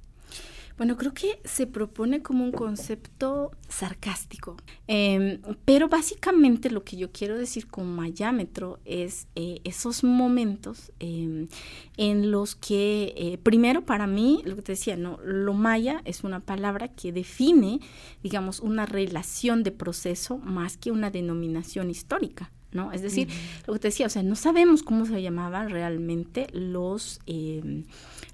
[0.77, 7.13] Bueno, creo que se propone como un concepto sarcástico, em, pero básicamente lo que yo
[7.13, 11.47] quiero decir con mayámetro es eh, esos momentos em,
[11.95, 16.25] en los que, eh, primero para mí, lo que te decía, no, lo maya es
[16.25, 17.79] una palabra que define,
[18.21, 22.51] digamos, una relación de proceso más que una denominación histórica.
[22.75, 22.91] ¿No?
[22.91, 23.27] Es decir,
[23.65, 27.85] lo que te decía, o sea, no sabemos cómo se llamaban realmente los, em,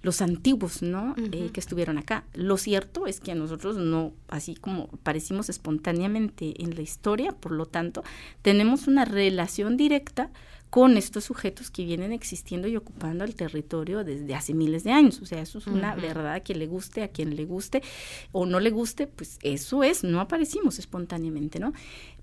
[0.01, 1.15] los antiguos, ¿no?
[1.31, 2.25] Eh, que estuvieron acá.
[2.33, 7.51] Lo cierto es que a nosotros no, así como parecimos espontáneamente en la historia, por
[7.51, 8.03] lo tanto,
[8.41, 10.31] tenemos una relación directa
[10.71, 15.21] con estos sujetos que vienen existiendo y ocupando el territorio desde hace miles de años.
[15.21, 17.83] O sea, eso es una verdad que le guste a quien le guste
[18.31, 21.73] o no le guste, pues eso es, no aparecimos espontáneamente, ¿no?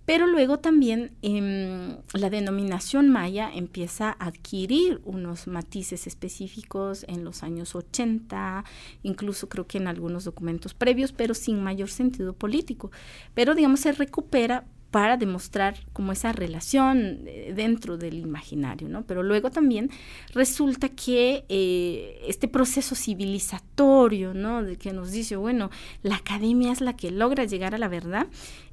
[0.08, 7.42] Pero luego también em, la denominación maya empieza a adquirir unos matices específicos en los
[7.42, 8.64] años 80,
[9.02, 12.90] incluso creo que en algunos documentos previos, pero sin mayor sentido político.
[13.34, 19.04] Pero digamos se recupera para demostrar como esa relación eh, dentro del imaginario, ¿no?
[19.04, 19.90] Pero luego también
[20.32, 24.62] resulta que eh, este proceso civilizatorio, ¿no?
[24.62, 25.70] De que nos dice, bueno,
[26.02, 28.28] la academia es la que logra llegar a la verdad,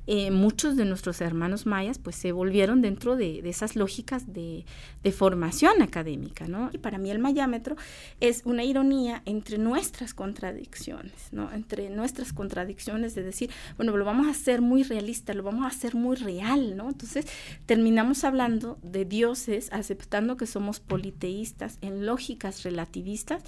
[0.07, 4.65] eh, muchos de nuestros hermanos mayas pues se volvieron dentro de, esas lógicas de,
[5.11, 6.69] formación académica, ¿no?
[6.73, 7.75] Y para mí el mayámetro
[8.19, 11.51] es una ironía entre nuestras contradicciones, ¿no?
[11.51, 15.67] Entre nuestras contradicciones de decir, bueno, lo vamos a hacer muy realista, lo vamos a
[15.67, 16.89] hacer muy real, ¿no?
[16.89, 17.25] Entonces
[17.65, 23.43] terminamos hablando de dioses, aceptando que somos politeístas en lógicas relativistas,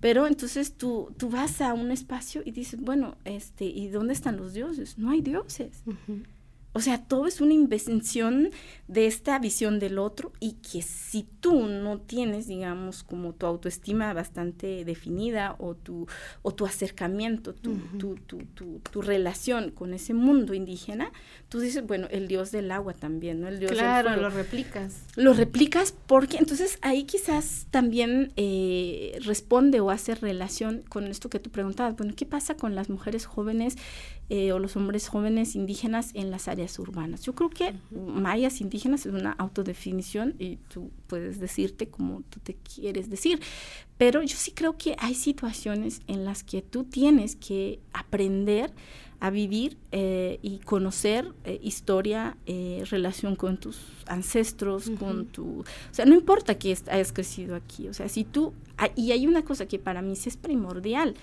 [0.00, 4.36] pero entonces tú, tú vas a un espacio y dices, bueno, este, ¿y dónde están
[4.36, 4.98] los dioses?
[4.98, 5.82] No hay dioses.
[6.72, 8.50] O sea, todo es una invención
[8.86, 14.12] de esta visión del otro y que si tú no tienes, digamos, como tu autoestima
[14.12, 16.06] bastante definida o tu,
[16.42, 21.10] o tu acercamiento, tu, tu, tu, tu, relación con ese mundo indígena,
[21.48, 23.48] tú dices, bueno, el dios del agua también, ¿no?
[23.48, 25.04] El dios claro, lo replicas.
[25.16, 31.40] Lo replicas porque entonces ahí quizás también eh, responde o hace relación con esto que
[31.40, 33.76] tú preguntabas, bueno, ¿qué pasa con las mujeres jóvenes
[34.28, 37.22] eh, o los hombres jóvenes indígenas en las áreas urbanas.
[37.22, 42.54] Yo creo que mayas indígenas es una autodefinición y tú puedes decirte como tú te
[42.54, 43.40] quieres decir,
[43.98, 48.72] pero yo sí creo que hay situaciones en las que tú tienes que aprender
[49.20, 55.60] a vivir eh, y conocer eh, historia, eh, relación con tus ancestros, con tu...
[55.60, 58.54] O sea, no importa que hayas crecido aquí, o sea, si tú...
[58.96, 61.14] Y hay una cosa que para mí sí es primordial,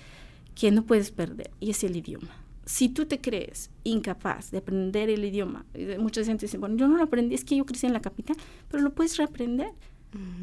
[0.53, 2.46] que no puedes perder, y es el idioma.
[2.67, 5.65] Si tú te crees incapaz de aprender el idioma,
[5.99, 8.35] mucha gente dice, bueno, yo no lo aprendí, es que yo crecí en la capital,
[8.67, 9.71] pero lo puedes reaprender.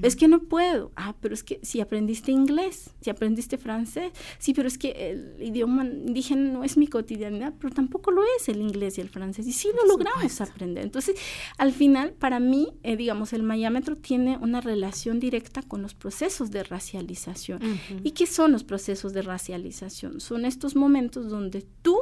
[0.02, 0.92] Es que no puedo.
[0.96, 5.42] Ah, pero es que si aprendiste inglés, si aprendiste francés, sí, pero es que el
[5.42, 9.46] idioma indígena no es mi cotidianidad, pero tampoco lo es el inglés y el francés.
[9.46, 10.84] Y sí lo logramos aprender.
[10.84, 11.16] Entonces,
[11.56, 16.50] al final, para mí, eh, digamos, el mayámetro tiene una relación directa con los procesos
[16.50, 17.60] de racialización.
[18.02, 20.20] ¿Y qué son los procesos de racialización?
[20.20, 22.00] Son estos momentos donde tú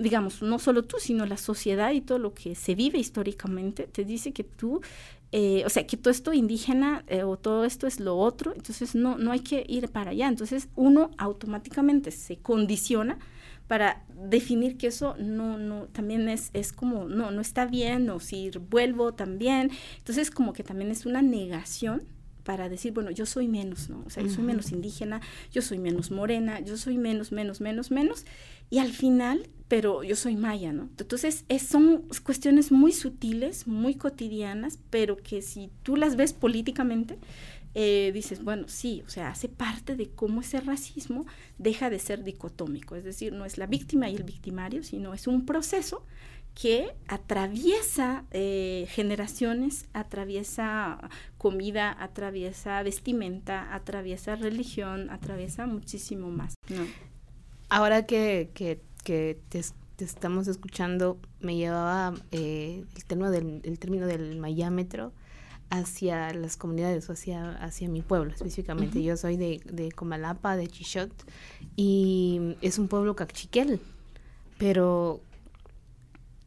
[0.00, 4.04] digamos, no solo tú, sino la sociedad y todo lo que se vive históricamente, te
[4.04, 4.80] dice que tú
[5.32, 8.94] eh, o sea, que todo esto indígena eh, o todo esto es lo otro, entonces
[8.94, 10.28] no, no hay que ir para allá.
[10.28, 13.18] Entonces uno automáticamente se condiciona
[13.66, 18.20] para definir que eso no, no, también es, es como, no, no está bien, o
[18.20, 19.70] si vuelvo también.
[19.96, 22.02] Entonces como que también es una negación
[22.44, 24.02] para decir, bueno, yo soy menos, ¿no?
[24.06, 27.90] O sea, yo soy menos indígena, yo soy menos morena, yo soy menos, menos, menos,
[27.90, 28.26] menos.
[28.72, 30.90] Y al final pero yo soy maya, ¿no?
[30.98, 37.16] Entonces son cuestiones muy sutiles, muy cotidianas, pero que si tú las ves políticamente,
[37.74, 41.24] eh, dices, bueno, sí, o sea, hace parte de cómo ese racismo
[41.56, 45.26] deja de ser dicotómico, es decir, no es la víctima y el victimario, sino es
[45.26, 46.04] un proceso
[46.54, 50.98] que atraviesa eh, generaciones, atraviesa
[51.38, 56.52] comida, atraviesa vestimenta, atraviesa religión, atraviesa muchísimo más.
[56.68, 56.84] ¿no?
[57.72, 59.62] Ahora que, que que te,
[59.98, 65.12] estamos escuchando me llevaba eh, el, término del, el término del mayámetro
[65.70, 69.02] hacia las comunidades, hacia, hacia mi pueblo específicamente.
[69.02, 71.10] Yo soy de, de, Comalapa, de Chichot,
[71.76, 73.80] y es un pueblo cachiquel,
[74.58, 75.22] pero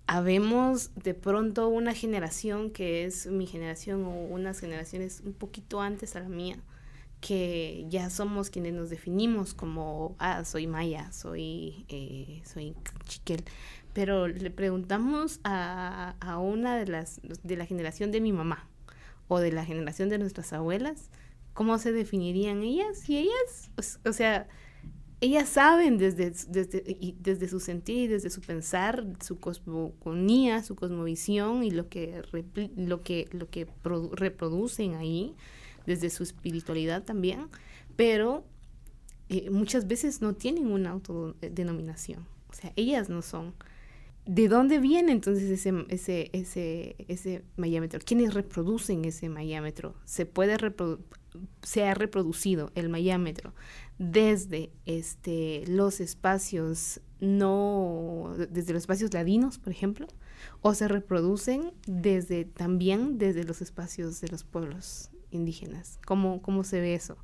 [0.05, 6.15] habemos de pronto una generación que es mi generación o unas generaciones un poquito antes
[6.15, 6.57] a la mía,
[7.21, 12.75] que ya somos quienes nos definimos como, ah, soy maya, soy, eh, soy
[13.05, 13.43] chiquel.
[13.93, 18.69] Pero le preguntamos a, a, una de las, de la generación de mi mamá
[19.27, 21.09] o de la generación de nuestras abuelas,
[21.53, 23.71] cómo se definirían ellas y ellas,
[24.05, 24.47] o, sea,
[25.21, 31.63] ellas saben desde, desde, desde su sentir y desde su pensar, su cosmogonía, su cosmovisión
[31.63, 32.21] y lo que,
[32.75, 33.67] lo que, lo que
[34.11, 35.33] reproducen ahí
[35.85, 37.47] desde su espiritualidad también,
[37.95, 38.45] pero
[39.29, 43.53] eh, muchas veces no tienen una autodenominación, o sea, ellas no son.
[44.25, 47.99] ¿De dónde viene entonces ese, ese, ese, ese mayámetro?
[48.03, 49.93] ¿Quiénes reproducen ese mayámetro?
[50.05, 50.57] Se puede
[51.61, 53.53] se ha reproducido el mayámetro
[53.97, 60.07] desde este, los espacios no, desde los espacios ladinos, por ejemplo,
[60.61, 65.99] o se reproducen desde también desde los espacios de los pueblos indígenas.
[66.05, 67.17] ¿Cómo, cómo se ve eso?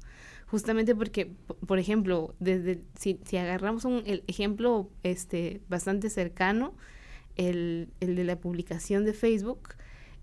[0.47, 1.31] Justamente porque,
[1.65, 6.75] por ejemplo, desde si, agarramos un ejemplo este, bastante cercano,
[7.37, 9.75] el, el, de la publicación de Facebook,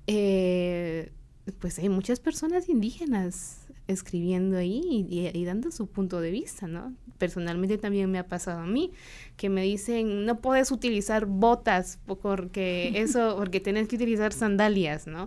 [0.06, 1.12] eh,
[1.58, 6.94] pues hay muchas personas indígenas escribiendo ahí y, y, dando su punto de vista, ¿no?
[7.16, 8.92] Personalmente también me ha pasado a mí,
[9.36, 15.26] que me dicen, no puedes utilizar botas porque eso, porque tienes que utilizar sandalias, ¿no?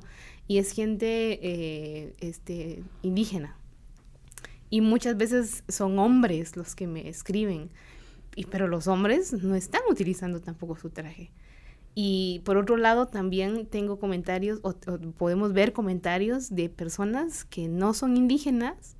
[0.51, 3.55] Y es gente eh, este, indígena.
[4.69, 7.69] Y muchas veces son hombres los que me escriben,
[8.35, 11.31] y, pero los hombres no están utilizando tampoco su traje.
[11.95, 14.73] Y por otro lado, también tengo comentarios, o
[15.17, 18.97] podemos ver comentarios de personas que no son indígenas,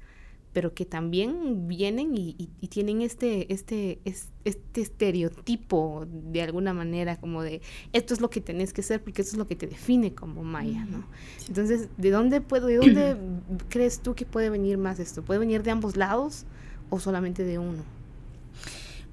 [0.54, 7.62] pero que también vienen y, tienen este, este, este estereotipo de alguna manera, como de
[7.94, 10.44] esto es lo que tenés que ser porque esto es lo que te define como
[10.44, 11.06] maya, ¿no?
[11.48, 13.18] Entonces, ¿de dónde puedo, de dónde
[13.70, 15.24] crees tú que puede venir más esto?
[15.24, 16.46] ¿Puede venir de ambos lados
[16.90, 17.84] o solamente de uno?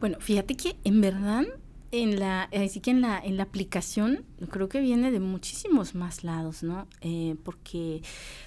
[0.00, 1.44] Bueno, fíjate que en verdad
[1.90, 6.22] en la, así que en la, en la aplicación creo que viene de muchísimos más
[6.22, 6.86] lados, ¿no?
[7.00, 8.02] Eh, porque,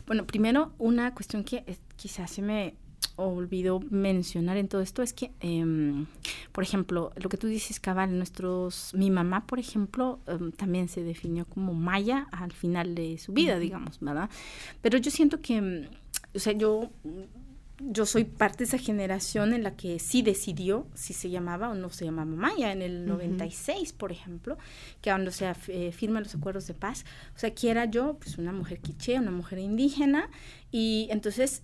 [0.06, 2.76] bueno, primero una cuestión que quizás se me
[3.16, 6.06] olvidó mencionar en todo esto es que, em,
[6.52, 11.04] por ejemplo, lo que tú dices, cabal, nuestros, mi mamá, por ejemplo, em, también se
[11.04, 14.30] definió como maya al final de su vida, digamos, ¿verdad?
[14.82, 15.90] Pero yo siento que,
[16.34, 16.90] o sea, yo
[17.90, 21.76] yo soy parte de esa generación en la que sí decidió si se llamaba o
[21.76, 24.58] no se llamaba Maya, en el 96, por ejemplo,
[25.02, 27.06] que cuando se eh, firman los acuerdos de paz,
[27.36, 30.30] o sea, que era yo, pues una mujer quiché, una mujer indígena,
[30.72, 31.64] y entonces,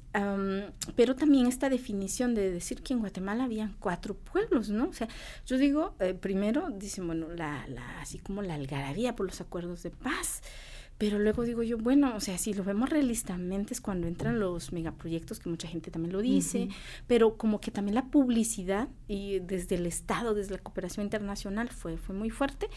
[0.96, 4.90] pero también esta definición de decir que en Guatemala habían cuatro pueblos, ¿no?
[4.90, 5.08] O sea,
[5.46, 9.84] yo digo, eh, primero, dicen, bueno, la, la, así como la algarabía por los acuerdos
[9.84, 10.42] de paz,
[10.98, 14.72] pero luego digo yo, bueno, o sea, si lo vemos realistamente es cuando entran los
[14.74, 16.70] megaproyectos, que mucha gente también lo dice,
[17.06, 21.98] pero como que también la publicidad y desde el Estado, desde la cooperación internacional fue,
[21.98, 22.68] fue muy fuerte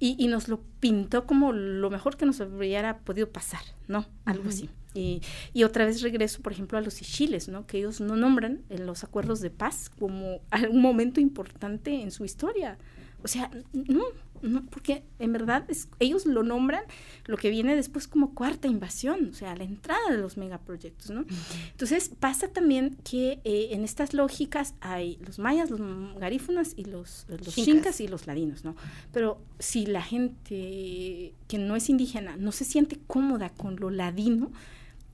[0.00, 4.06] y, y nos lo pintó como lo mejor que nos hubiera podido pasar, ¿no?
[4.24, 4.68] Algo así.
[4.94, 5.22] Y,
[5.52, 7.66] y, otra vez regreso, por ejemplo, a los Ichiles, ¿no?
[7.66, 12.24] Que ellos no nombran en los acuerdos de paz como algún momento importante en su
[12.24, 12.78] historia.
[13.22, 14.04] O sea, no,
[14.42, 15.66] no, porque en verdad
[15.98, 16.82] ellos lo nombran
[17.26, 21.24] lo que viene después como cuarta invasión, o sea, la entrada de los megaproyectos, ¿no?
[21.70, 25.80] Entonces pasa también que eh, en estas lógicas hay los mayas, los
[26.18, 27.58] garífunas y los, los
[28.00, 28.76] y los ladinos, ¿no?
[29.12, 34.50] Pero si la gente que no es indígena no se siente cómoda con lo ladino,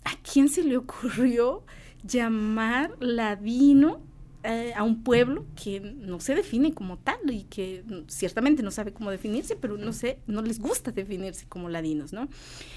[0.05, 1.65] ¿a quién se le ocurrió
[2.03, 4.01] llamar ladino
[4.45, 8.93] eh, a un pueblo que no se define como tal y que ciertamente no sabe
[8.93, 12.29] cómo definirse, pero no sé, no les gusta definirse como ladinos, ¿no?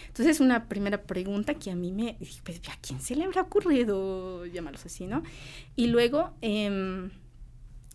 [0.07, 4.45] Entonces, una primera pregunta que a mí me, pues, ¿a quién se le habrá ocurrido
[4.45, 5.23] llamarlos así, no?
[5.75, 7.09] Y luego, eh,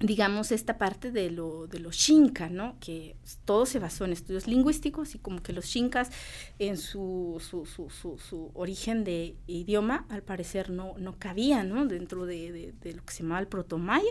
[0.03, 2.77] digamos, esta parte de lo, de los xinca, ¿no?
[2.81, 6.11] Que todo se basó en estudios lingüísticos y como que los xincas
[6.59, 11.87] en su, su, su, su, origen de idioma, al parecer no, no cabían, ¿no?
[11.87, 14.11] Dentro de, de, lo que se llamaba el protomaya.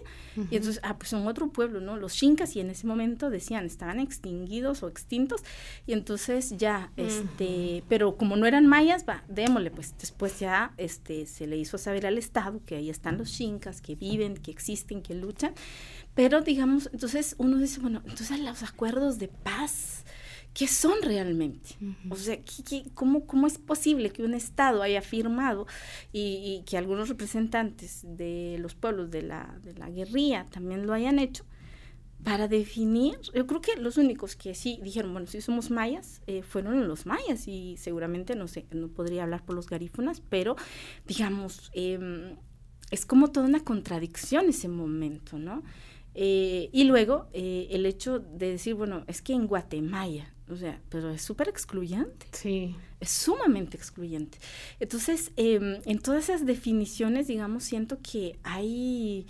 [0.50, 1.98] Y entonces, ah, pues son otro pueblo, ¿no?
[1.98, 5.42] Los xincas y en ese momento decían, estaban extinguidos o extintos.
[5.86, 11.26] Y entonces ya, este, pero como no eran mayas, va, démosle, pues después ya, este,
[11.26, 15.02] se le hizo saber al Estado que ahí están los xincas, que viven, que existen,
[15.02, 15.54] que luchan.
[16.16, 20.03] Pero digamos, entonces uno dice, bueno, entonces los acuerdos de paz,
[20.53, 21.70] ¿qué son realmente?
[22.09, 22.38] O sea,
[22.93, 25.68] cómo, cómo, es posible que un Estado haya firmado
[26.12, 31.18] y, que algunos representantes de los pueblos de la, de la guerrilla también lo hayan
[31.18, 31.45] hecho?
[32.26, 36.43] Para definir, yo creo que los únicos que sí dijeron, bueno, si somos mayas, eh,
[36.43, 40.55] fueron los mayas y seguramente, no sé, no podría hablar por los garífunas, pero
[41.07, 42.36] digamos, em,
[42.91, 45.64] es como toda una contradicción ese momento, ¿no?
[46.14, 50.82] Eh, y luego eh, el hecho de decir, bueno, es que en Guatemala, o sea,
[50.89, 52.28] pero es súper excluyente.
[52.34, 52.76] Sí.
[52.99, 54.38] Es sumamente excluyente.
[54.80, 59.26] Entonces, em, en todas esas definiciones, digamos, siento que hay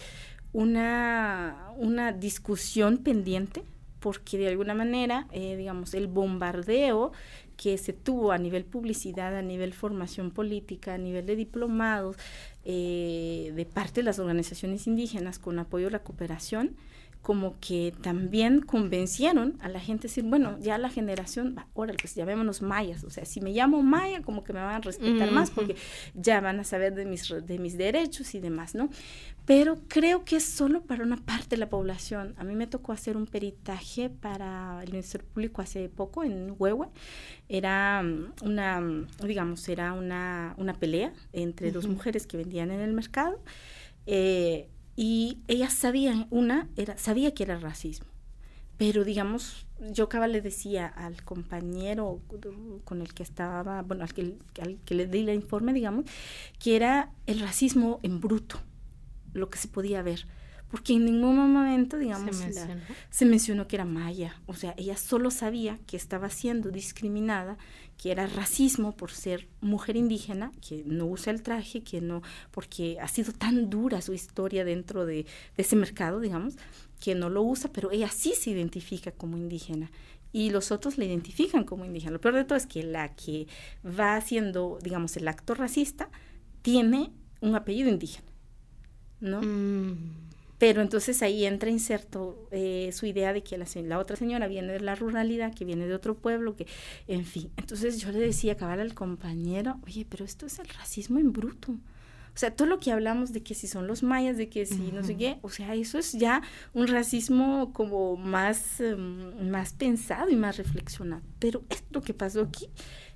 [0.53, 3.63] una, una discusión pendiente
[4.01, 7.11] porque de alguna manera, eh, digamos, el bombardeo
[7.55, 12.17] que se tuvo a nivel publicidad, a nivel formación política, a nivel de diplomados,
[12.63, 16.75] eh, de parte de las organizaciones indígenas con apoyo a la cooperación,
[17.21, 22.63] como que también convencieron a la gente decir, bueno, ya la generación, ahora pues llamémonos
[22.63, 25.75] mayas, o sea, si me llamo maya, como que me van a respetar más porque
[26.15, 28.89] ya van a saber de mis, de mis derechos y demás, ¿no?
[29.45, 32.35] Pero creo que es solo para una parte de la población.
[32.37, 36.87] A mí me tocó hacer un peritaje para el Ministerio Público hace poco en Huehue.
[37.49, 42.81] Era mm, una, mm, digamos, era una, una pelea entre dos mujeres que vendían en
[42.81, 43.41] el mercado.
[44.05, 44.69] Eh,
[45.01, 48.05] y ellas sabían, una era, sabía que era racismo,
[48.77, 52.21] pero digamos, yo acaba le decía al compañero
[52.85, 56.05] con el que estaba, bueno, al que, al que le di el informe, digamos,
[56.59, 58.59] que era el racismo en bruto,
[59.33, 60.27] lo que se podía ver
[60.71, 62.81] porque en ningún momento, digamos, se mencionó.
[63.09, 64.41] se mencionó, que era maya.
[64.45, 67.57] O sea, ella solo sabía que estaba siendo discriminada,
[67.97, 72.97] que era racismo por ser mujer indígena, que no usa el traje, que no, porque
[73.01, 75.25] ha sido tan dura su historia dentro de,
[75.57, 76.55] ese mercado, digamos,
[77.01, 79.91] que no lo usa, pero ella sí se identifica como indígena
[80.31, 82.13] y los otros la identifican como indígena.
[82.13, 83.47] Lo peor de todo es que la que
[83.85, 86.09] va haciendo, digamos, el acto racista
[86.61, 87.11] tiene
[87.41, 88.31] un apellido indígena,
[89.19, 89.41] ¿no?
[89.41, 90.30] Mm.
[90.61, 94.73] Pero entonces ahí entra inserto eh, su idea de que la, la, otra señora viene
[94.73, 96.67] de la ruralidad, que viene de otro pueblo, que,
[97.07, 97.49] en fin.
[97.57, 101.71] Entonces yo le decía acabar al compañero, oye, pero esto es el racismo en bruto.
[101.71, 104.91] O sea, todo lo que hablamos de que si son los mayas, de que si
[104.91, 106.43] no sé qué, o sea, eso es ya
[106.75, 111.23] un racismo como más, em, más pensado y más reflexionado.
[111.39, 112.69] Pero esto que pasó aquí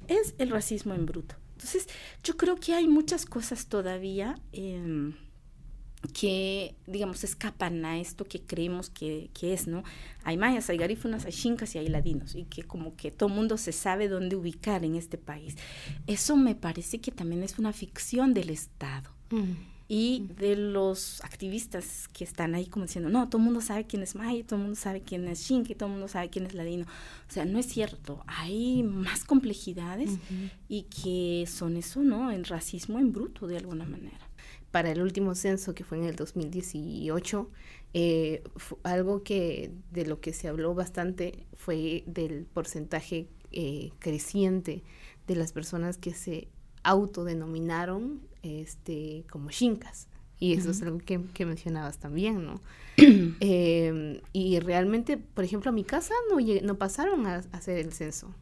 [0.07, 1.35] es el racismo en bruto.
[1.51, 1.87] Entonces,
[2.23, 4.39] yo creo que hay muchas cosas todavía.
[4.51, 5.13] Eh,
[6.07, 9.83] que, digamos, escapan a esto que creemos que, que, es, ¿no?
[10.23, 13.57] Hay mayas, hay garífunas, hay chincas y hay ladinos, y que como que todo mundo
[13.57, 15.55] se sabe dónde ubicar en este país.
[16.07, 19.15] Eso me parece que también es una ficción del Estado.
[19.31, 19.53] Mm.
[19.87, 24.01] y de los activistas que están ahí como diciendo, no, todo el mundo sabe quién
[24.01, 26.53] es Maya, todo el mundo sabe quién es Shinki, todo el mundo sabe quién es
[26.53, 26.85] Ladino.
[27.29, 30.11] O sea, no es cierto, hay más complejidades
[30.67, 32.31] y que son eso, ¿no?
[32.31, 34.24] El racismo en bruto de alguna manera.
[34.75, 37.49] Para el último censo que fue en el 2018,
[37.93, 38.43] eh,
[38.83, 44.83] algo que de lo que se habló bastante fue del porcentaje eh, creciente
[45.27, 46.49] de las personas que se
[46.83, 50.09] autodenominaron este, como shincas.
[50.41, 52.59] Y eso es algo que, mencionabas también, ¿no?
[52.97, 58.35] Em, y realmente, por ejemplo, a mi casa no, no pasaron a, hacer el censo.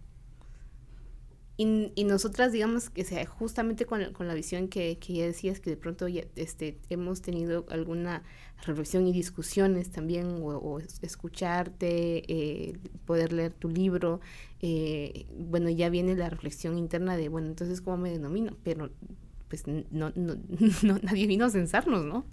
[1.64, 5.62] Y, y, nosotras, digamos, que sea, justamente con, con la visión que, que, ya decías,
[5.62, 8.24] que de pronto ya, este, hemos tenido alguna
[8.66, 14.20] reflexión y discusiones también, o, escucharte, eh, poder leer tu libro,
[14.62, 18.58] eh, bueno, ya viene la reflexión interna de, bueno, entonces, ¿cómo me denomino?
[18.64, 18.90] Pero
[19.48, 20.12] pues no, no,
[20.84, 22.26] no nadie vino a censarnos, ¿no?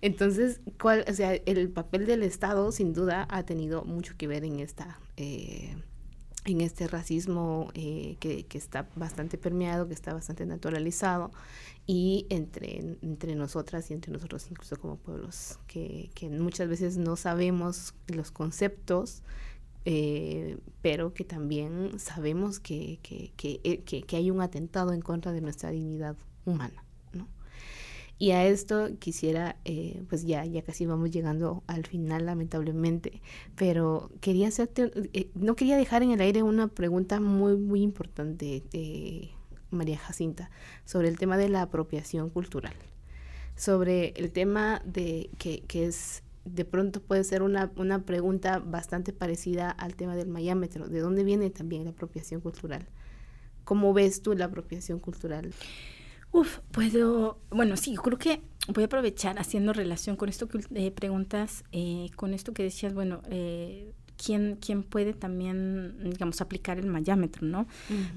[0.00, 4.44] Entonces, ¿cuál, o sea, el papel del Estado sin duda ha tenido mucho que ver
[4.44, 5.76] en esta, eh,
[6.46, 11.30] en este racismo eh, que, que, está bastante permeado, que está bastante naturalizado,
[11.86, 17.16] y entre, entre nosotras y entre nosotros incluso como pueblos, que, que muchas veces no
[17.16, 19.22] sabemos los conceptos
[19.88, 25.70] eh, pero que también sabemos eh, que, que, hay un atentado en contra de nuestra
[25.70, 26.82] dignidad humana.
[28.18, 33.20] Y a esto quisiera, eh, pues ya, ya casi vamos llegando al final lamentablemente,
[33.56, 34.90] pero quería hacerte,
[35.34, 38.62] no quería dejar en el aire una pregunta muy, muy importante,
[39.70, 40.50] María Jacinta,
[40.86, 42.74] sobre el tema de la apropiación cultural,
[43.54, 49.12] sobre el tema de que, que es de pronto puede ser una, una pregunta bastante
[49.12, 50.88] parecida al tema del mayámetro.
[50.88, 52.86] ¿De dónde viene también la apropiación cultural?
[53.64, 55.52] ¿Cómo ves tú la apropiación cultural?
[56.36, 60.60] Uf, puedo, bueno, sí, yo creo que voy a aprovechar haciendo relación con esto que
[60.74, 63.90] eh, preguntas, eh, con esto que decías, bueno, eh,
[64.22, 67.66] quién, quién puede también, digamos, aplicar el mayámetro, ¿no?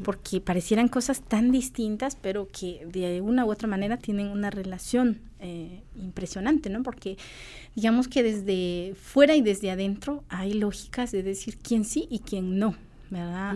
[0.04, 5.22] Porque parecieran cosas tan distintas, pero que de una u otra manera tienen una relación
[5.40, 6.84] eh, impresionante, ¿no?
[6.84, 7.18] Porque
[7.74, 12.60] digamos que desde fuera y desde adentro hay lógicas de decir quién sí y quién
[12.60, 12.76] no,
[13.10, 13.56] ¿verdad?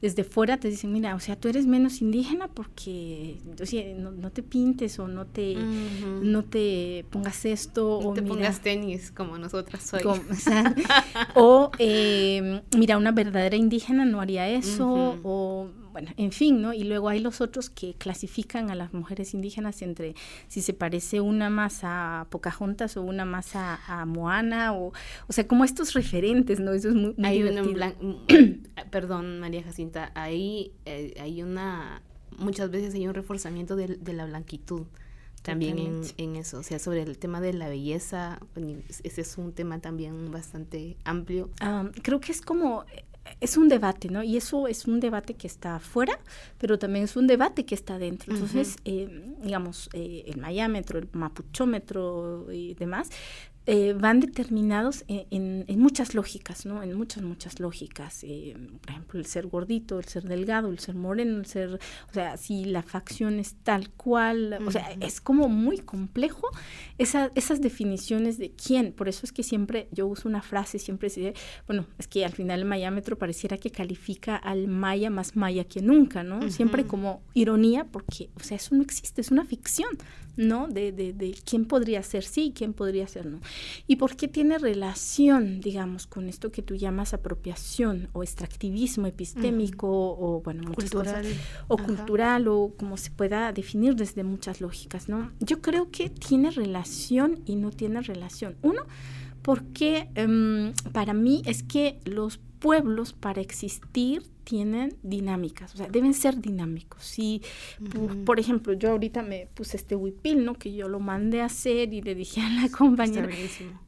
[0.00, 3.38] desde fuera te dicen, mira, o sea, tú eres menos indígena porque
[3.96, 5.56] no, te pintes o no te,
[6.22, 8.00] no te pongas esto.
[8.02, 10.02] No o te pongas tenis como nosotras soy.
[11.34, 16.74] o, em, mira, una verdadera indígena no haría eso, o bueno, en fin, ¿no?
[16.74, 20.14] Y luego hay los otros que clasifican a las mujeres indígenas entre
[20.46, 24.92] si se parece una más a Pocahontas o una más a, Moana, o,
[25.26, 26.74] o sea, como estos referentes, ¿no?
[26.74, 27.42] Eso es muy, hay
[28.90, 32.02] perdón, María Jacinta, ahí eh, hay una,
[32.36, 34.82] muchas veces hay un reforzamiento de, la blanquitud
[35.40, 38.38] también en, eso, o sea, sobre el tema de la belleza,
[39.02, 41.48] ese es un tema también bastante amplio.
[41.60, 42.84] Ah, creo que es como
[43.40, 44.22] es un debate, ¿no?
[44.22, 46.18] Y eso es un debate que está afuera,
[46.58, 48.32] pero también es un debate que está dentro.
[48.32, 53.10] Entonces, eh, digamos, eh, el mayámetro, el mapuchómetro y demás,
[53.68, 56.84] eh, van determinados en, muchas lógicas, ¿no?
[56.84, 58.22] En muchas, muchas lógicas.
[58.22, 62.12] Eh, por ejemplo, el ser gordito, el ser delgado, el ser moreno, el ser, o
[62.12, 66.46] sea, si la facción es tal cual, o sea, es como muy complejo
[66.98, 68.92] esa, esas definiciones de quién.
[68.92, 71.34] Por eso es que siempre yo uso una frase, siempre dice,
[71.66, 75.82] bueno, es que al final el mayámetro pareciera que califica al maya más maya que
[75.82, 76.48] nunca, ¿no?
[76.50, 79.90] Siempre como ironía, porque, o sea, eso no existe, es una ficción,
[80.36, 80.68] ¿no?
[80.68, 83.40] De, de, de quién podría ser sí y quién podría ser no.
[83.86, 89.88] ¿Y por qué tiene relación, digamos, con esto que tú llamas apropiación o extractivismo epistémico
[89.88, 91.26] o, bueno, cultural.
[91.68, 95.32] o cultural o como se pueda definir desde muchas lógicas, ¿no?
[95.40, 98.56] Yo creo que tiene relación y no tiene relación.
[98.62, 98.82] Uno,
[99.42, 106.14] porque em, para mí es que los pueblos para existir tienen dinámicas, o sea, deben
[106.14, 107.02] ser dinámicos.
[107.02, 107.42] Si,
[108.24, 110.54] por ejemplo, yo ahorita me puse este huipil, ¿no?
[110.54, 113.28] Que yo lo mandé a hacer y le dije a la compañera,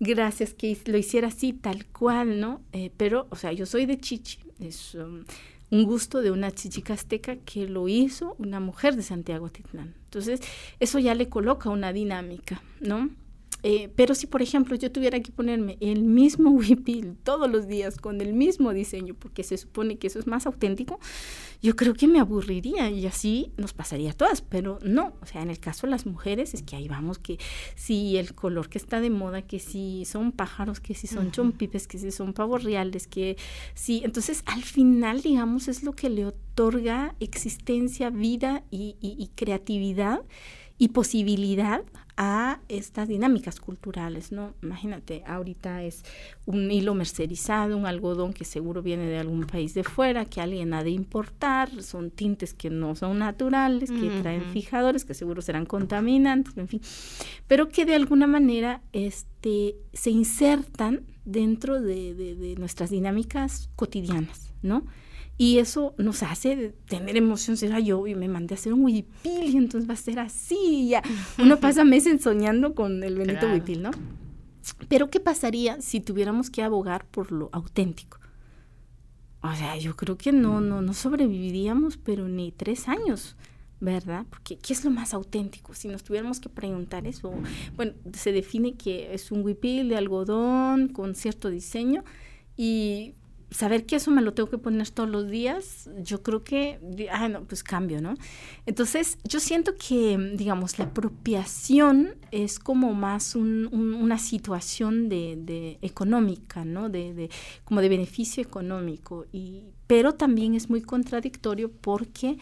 [0.01, 2.61] gracias que lo hiciera así, tal cual, ¿no?
[2.73, 5.23] Eh, pero, o sea, yo soy de Chichi, es um,
[5.71, 9.95] un gusto de una chichica azteca que lo hizo una mujer de Santiago Titlán.
[10.07, 10.41] Entonces,
[10.81, 13.11] eso ya le coloca una dinámica, ¿no?
[13.65, 17.97] Eh, pero si, por ejemplo, yo tuviera que ponerme el mismo huipil todos los días
[17.97, 21.01] con el mismo diseño, porque se supone que eso es más auténtico,
[21.61, 25.43] yo creo que me aburriría y así nos pasaría a todas, pero no, o sea,
[25.43, 27.39] en el caso de las mujeres es que ahí vamos, que
[27.75, 31.89] si el color que está de moda, que si son pájaros, que si son chompipes,
[31.89, 33.37] que si son pavos reales, que
[33.75, 40.23] si, entonces al final, digamos, es lo que le otorga existencia, vida y creatividad
[40.79, 41.83] y posibilidad
[42.21, 44.55] a estas dinámicas culturales, ¿no?
[44.61, 46.05] Imagínate, ahorita es
[46.47, 50.75] un hilo mercerizado, un algodón que seguro viene de algún país de fuera, que alguien
[50.75, 55.65] ha de importar, son tintes que no son naturales, que traen fijadores, que seguro serán
[55.65, 56.81] contaminantes, en fin,
[57.47, 64.83] pero que de alguna manera este, se insertan dentro de, de nuestras dinámicas cotidianas, ¿no?
[65.41, 67.57] Y eso nos hace tener emoción.
[67.57, 70.89] Será yo y me mandé a hacer un huipil y entonces va a ser así.
[70.89, 71.03] ya.
[71.39, 73.93] Uno pasa meses soñando con el Benito huipil, ¿no?
[74.89, 78.19] Pero ¿qué pasaría si tuviéramos que abogar por lo auténtico?
[79.41, 83.37] O sea, yo creo que no, no, no sobreviviríamos, pero ni tres años,
[83.79, 84.27] ¿verdad?
[84.29, 85.75] Porque ¿qué es lo más auténtico?
[85.75, 87.33] Si nos tuviéramos que preguntar eso,
[87.77, 92.03] bueno, se define que es un huipil de algodón con cierto diseño
[92.57, 93.15] y
[93.51, 96.79] saber que eso me lo tengo que poner todos los días, yo creo que,
[97.11, 98.15] ah, no, pues cambio, ¿no?
[98.67, 106.89] Entonces, yo siento que, digamos, la apropiación es como más una situación de, económica, ¿no?
[106.89, 107.31] De, de,
[107.65, 112.39] como de beneficio económico, y, pero también es muy contradictorio porque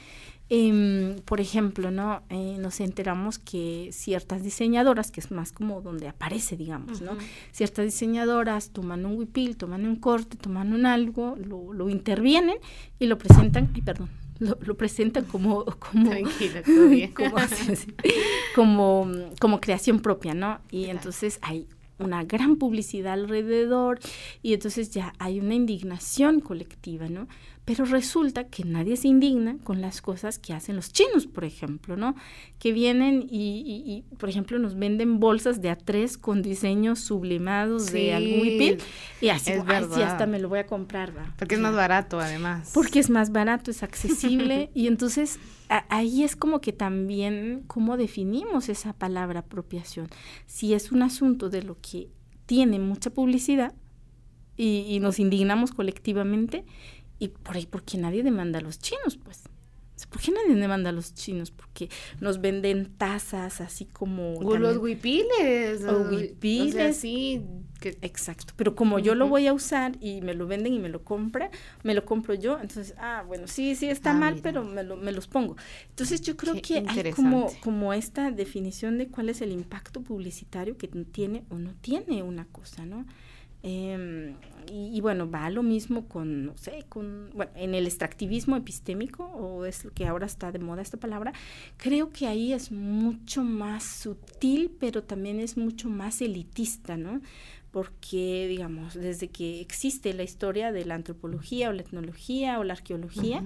[0.48, 2.22] Em, por ejemplo, ¿no?
[2.30, 7.16] Eh, nos enteramos que ciertas diseñadoras, que es más como donde aparece, digamos, ¿no?
[7.50, 12.58] Ciertas diseñadoras toman un huipil, toman un corte, toman un algo, lo, lo intervienen
[13.00, 16.12] y lo presentan, ay, perdón, lo, lo presentan como como,
[18.54, 20.60] como, como, creación propia, ¿no?
[20.70, 21.66] Y entonces hay
[21.98, 23.98] una gran publicidad alrededor
[24.42, 27.26] y entonces ya hay una indignación colectiva, ¿no?
[27.66, 31.96] Pero resulta que nadie se indigna con las cosas que hacen los chinos, por ejemplo,
[31.96, 32.14] ¿no?
[32.60, 38.78] Que vienen y, por ejemplo, nos venden bolsas de A3 con diseños sublimados de algún.
[39.20, 41.34] Y así, es sí, hasta me lo voy a comprar, ¿va?
[41.36, 42.70] Porque es más barato, además.
[42.72, 44.70] Porque es más barato, es accesible.
[44.74, 45.40] y entonces
[45.88, 50.06] ahí es como que también cómo definimos esa palabra apropiación.
[50.46, 52.10] Si es un asunto de lo que
[52.46, 53.74] tiene mucha publicidad
[54.56, 56.64] y, y nos indignamos colectivamente,
[57.18, 59.44] y por ahí, porque nadie demanda a los chinos, pues.
[60.10, 61.50] ¿Por qué nadie demanda a los chinos?
[61.50, 61.88] Porque
[62.20, 64.34] nos venden tazas así como...
[64.34, 65.84] O los huipiles.
[65.84, 66.74] O huipiles.
[66.74, 67.42] O sea, sí.
[67.80, 68.52] Que, exacto.
[68.56, 71.50] Pero como yo lo voy a usar y me lo venden y me lo compra,
[71.82, 72.58] me lo compro yo.
[72.60, 75.56] Entonces, ah, bueno, sí, sí está ah, mal, pero me, lo, me los pongo.
[75.88, 80.76] Entonces yo creo que hay como, como esta definición de cuál es el impacto publicitario
[80.76, 83.06] que tiene o no tiene una cosa, ¿no?
[83.62, 84.34] Em,
[84.70, 89.64] y, bueno, va lo mismo con, no sé, con, bueno, en el extractivismo epistémico, o
[89.64, 91.32] es lo que ahora está de moda esta palabra,
[91.76, 97.20] creo que ahí es mucho más sutil, pero también es mucho más elitista, ¿no?
[97.70, 102.74] Porque, digamos, desde que existe la historia de la antropología o la etnología o la
[102.74, 103.44] arqueología,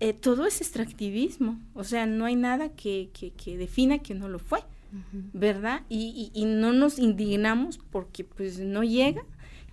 [0.00, 4.28] eh, todo es extractivismo, o sea, no hay nada que, que, que defina que no
[4.28, 4.60] lo fue.
[5.32, 5.82] ¿verdad?
[5.88, 9.24] Y, y, y, no nos indignamos porque pues no llega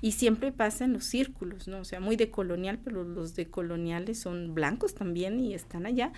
[0.02, 1.80] y siempre pasa en los círculos, ¿no?
[1.80, 6.12] O sea, muy decolonial, pero los decoloniales son blancos también y están allá,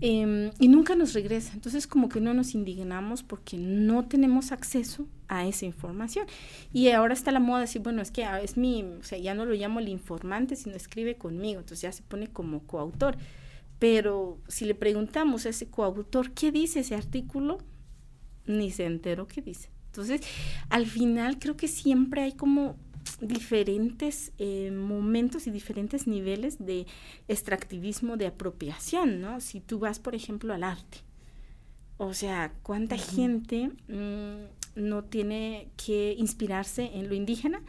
[0.00, 1.52] em, y nunca nos regresa.
[1.52, 6.26] Entonces, como que no nos indignamos porque no tenemos acceso a esa información.
[6.72, 9.18] Y ahora está la moda de decir, bueno, es que ah, es mi, o sea,
[9.18, 13.18] ya no lo llamo el informante, sino escribe conmigo, entonces ya se pone como coautor.
[13.78, 17.58] Pero si le preguntamos a ese coautor, ¿qué dice ese artículo?
[18.46, 19.70] Ni se enteró qué dice.
[19.88, 20.20] Entonces,
[20.68, 22.76] al final creo que siempre hay como
[23.20, 26.86] diferentes eh, momentos y diferentes niveles de
[27.28, 29.40] extractivismo, de apropiación, ¿no?
[29.40, 30.98] Si tú vas, por ejemplo, al arte,
[31.98, 37.62] o sea, ¿cuánta gente mm, no tiene que inspirarse en lo indígena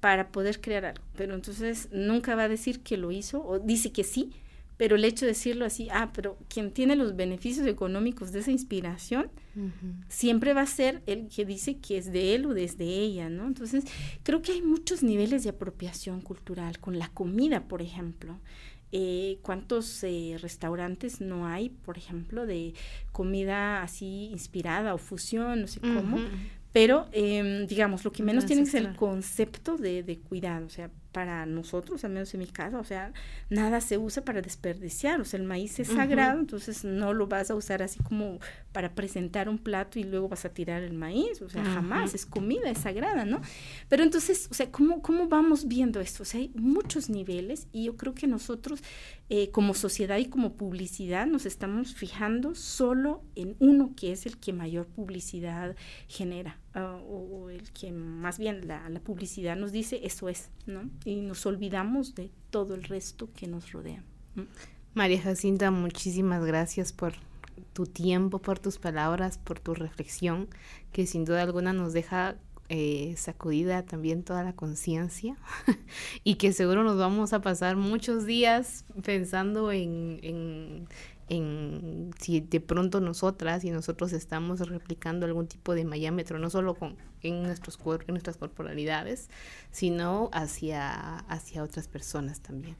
[0.00, 1.04] para poder crear algo?
[1.16, 4.32] Pero entonces nunca va a decir que lo hizo, o dice que sí,
[4.76, 8.50] pero el hecho de decirlo así, ah, pero quien tiene los beneficios económicos de esa
[8.50, 9.30] inspiración,
[10.08, 13.46] siempre va a ser el que dice que es de él o desde ella, ¿no?
[13.46, 13.84] Entonces,
[14.22, 18.38] creo que hay muchos niveles de apropiación cultural, con la comida, por ejemplo.
[18.94, 22.74] Eh, ¿Cuántos eh, restaurantes no hay, por ejemplo, de
[23.10, 26.18] comida así inspirada o fusión, no sé cómo?
[26.72, 30.90] Pero, em, digamos, lo que menos tienen es el concepto de, de cuidado, o sea,
[31.12, 33.12] para nosotros, al menos en mi casa, o sea,
[33.50, 37.50] nada se usa para desperdiciar, o sea, el maíz es sagrado, entonces no lo vas
[37.50, 38.40] a usar así como
[38.72, 42.26] para presentar un plato y luego vas a tirar el maíz, o sea, jamás, es
[42.26, 43.40] comida, es sagrada, ¿no?
[43.88, 46.22] Pero entonces, o sea, ¿cómo, ¿cómo vamos viendo esto?
[46.22, 48.82] O sea, hay muchos niveles y yo creo que nosotros
[49.34, 54.36] eh, como sociedad y como publicidad nos estamos fijando solo en uno que es el
[54.36, 55.74] que mayor publicidad
[56.06, 60.90] genera, ah, o, el que más bien la, la publicidad nos dice eso es, ¿no?
[61.06, 64.04] y nos olvidamos de todo el resto que nos rodea.
[64.92, 67.14] María Jacinta, muchísimas gracias por
[67.72, 70.50] tu tiempo, por tus palabras, por tu reflexión,
[70.92, 72.36] que sin duda alguna nos deja
[72.74, 75.36] eh, sacudida también toda la conciencia
[76.24, 80.88] y que seguro nos vamos a pasar muchos días pensando en,
[81.28, 86.74] en, si de pronto nosotras y nosotros estamos replicando algún tipo de mayámetro, no solo
[86.74, 89.28] con, en, nuestros, en nuestras corporalidades,
[89.70, 92.78] sino hacia, hacia otras personas también.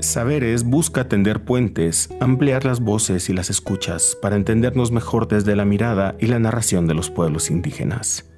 [0.00, 5.66] Saberes busca tender puentes, ampliar las voces y las escuchas para entendernos mejor desde la
[5.66, 8.30] mirada y la narración de los pueblos indígenas.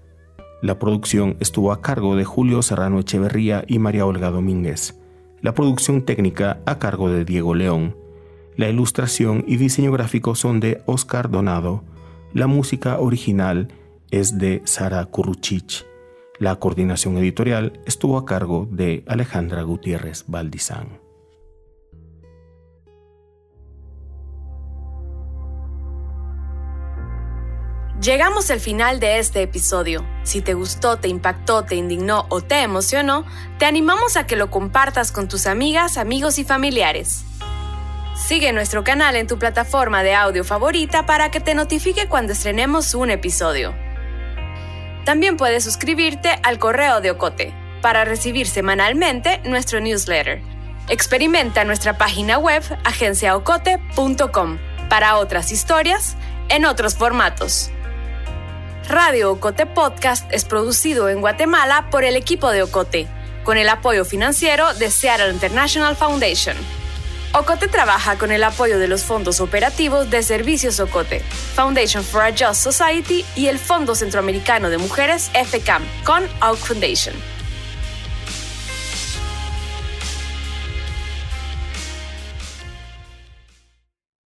[0.61, 4.99] La producción estuvo a cargo de Julio Serrano Echeverría y María Olga Domínguez.
[5.41, 7.97] La producción técnica a cargo de Diego León.
[8.57, 11.85] La ilustración y diseño gráfico son de Oscar Donado.
[12.35, 13.69] La música original
[14.11, 15.87] es de Sara Kuruchich.
[16.41, 21.02] La coordinación editorial estuvo a cargo de Alejandra Gutiérrez Valdizán.
[28.03, 30.05] Llegamos al final de este episodio.
[30.25, 33.25] Si te gustó, te impactó, te indignó o te emocionó,
[33.59, 37.23] te animamos a que lo compartas con tus amigas, amigos y familiares.
[38.17, 42.93] Sigue nuestro canal en tu plataforma de audio favorita para que te notifique cuando estrenemos
[42.95, 43.73] un episodio.
[45.05, 50.43] También puedes suscribirte al correo de Ocote para recibir semanalmente nuestro newsletter.
[50.89, 56.17] Experimenta nuestra página web agenciaocote.com para otras historias
[56.49, 57.71] en otros formatos.
[58.89, 63.07] Radio Ocote Podcast es producido en Guatemala por el equipo de Ocote,
[63.45, 66.57] con el apoyo financiero de Seattle International Foundation.
[67.33, 71.21] Ocote trabaja con el apoyo de los fondos operativos de Servicios Ocote,
[71.55, 77.15] Foundation for a Just Society y el Fondo Centroamericano de Mujeres FCAM con Oak Foundation.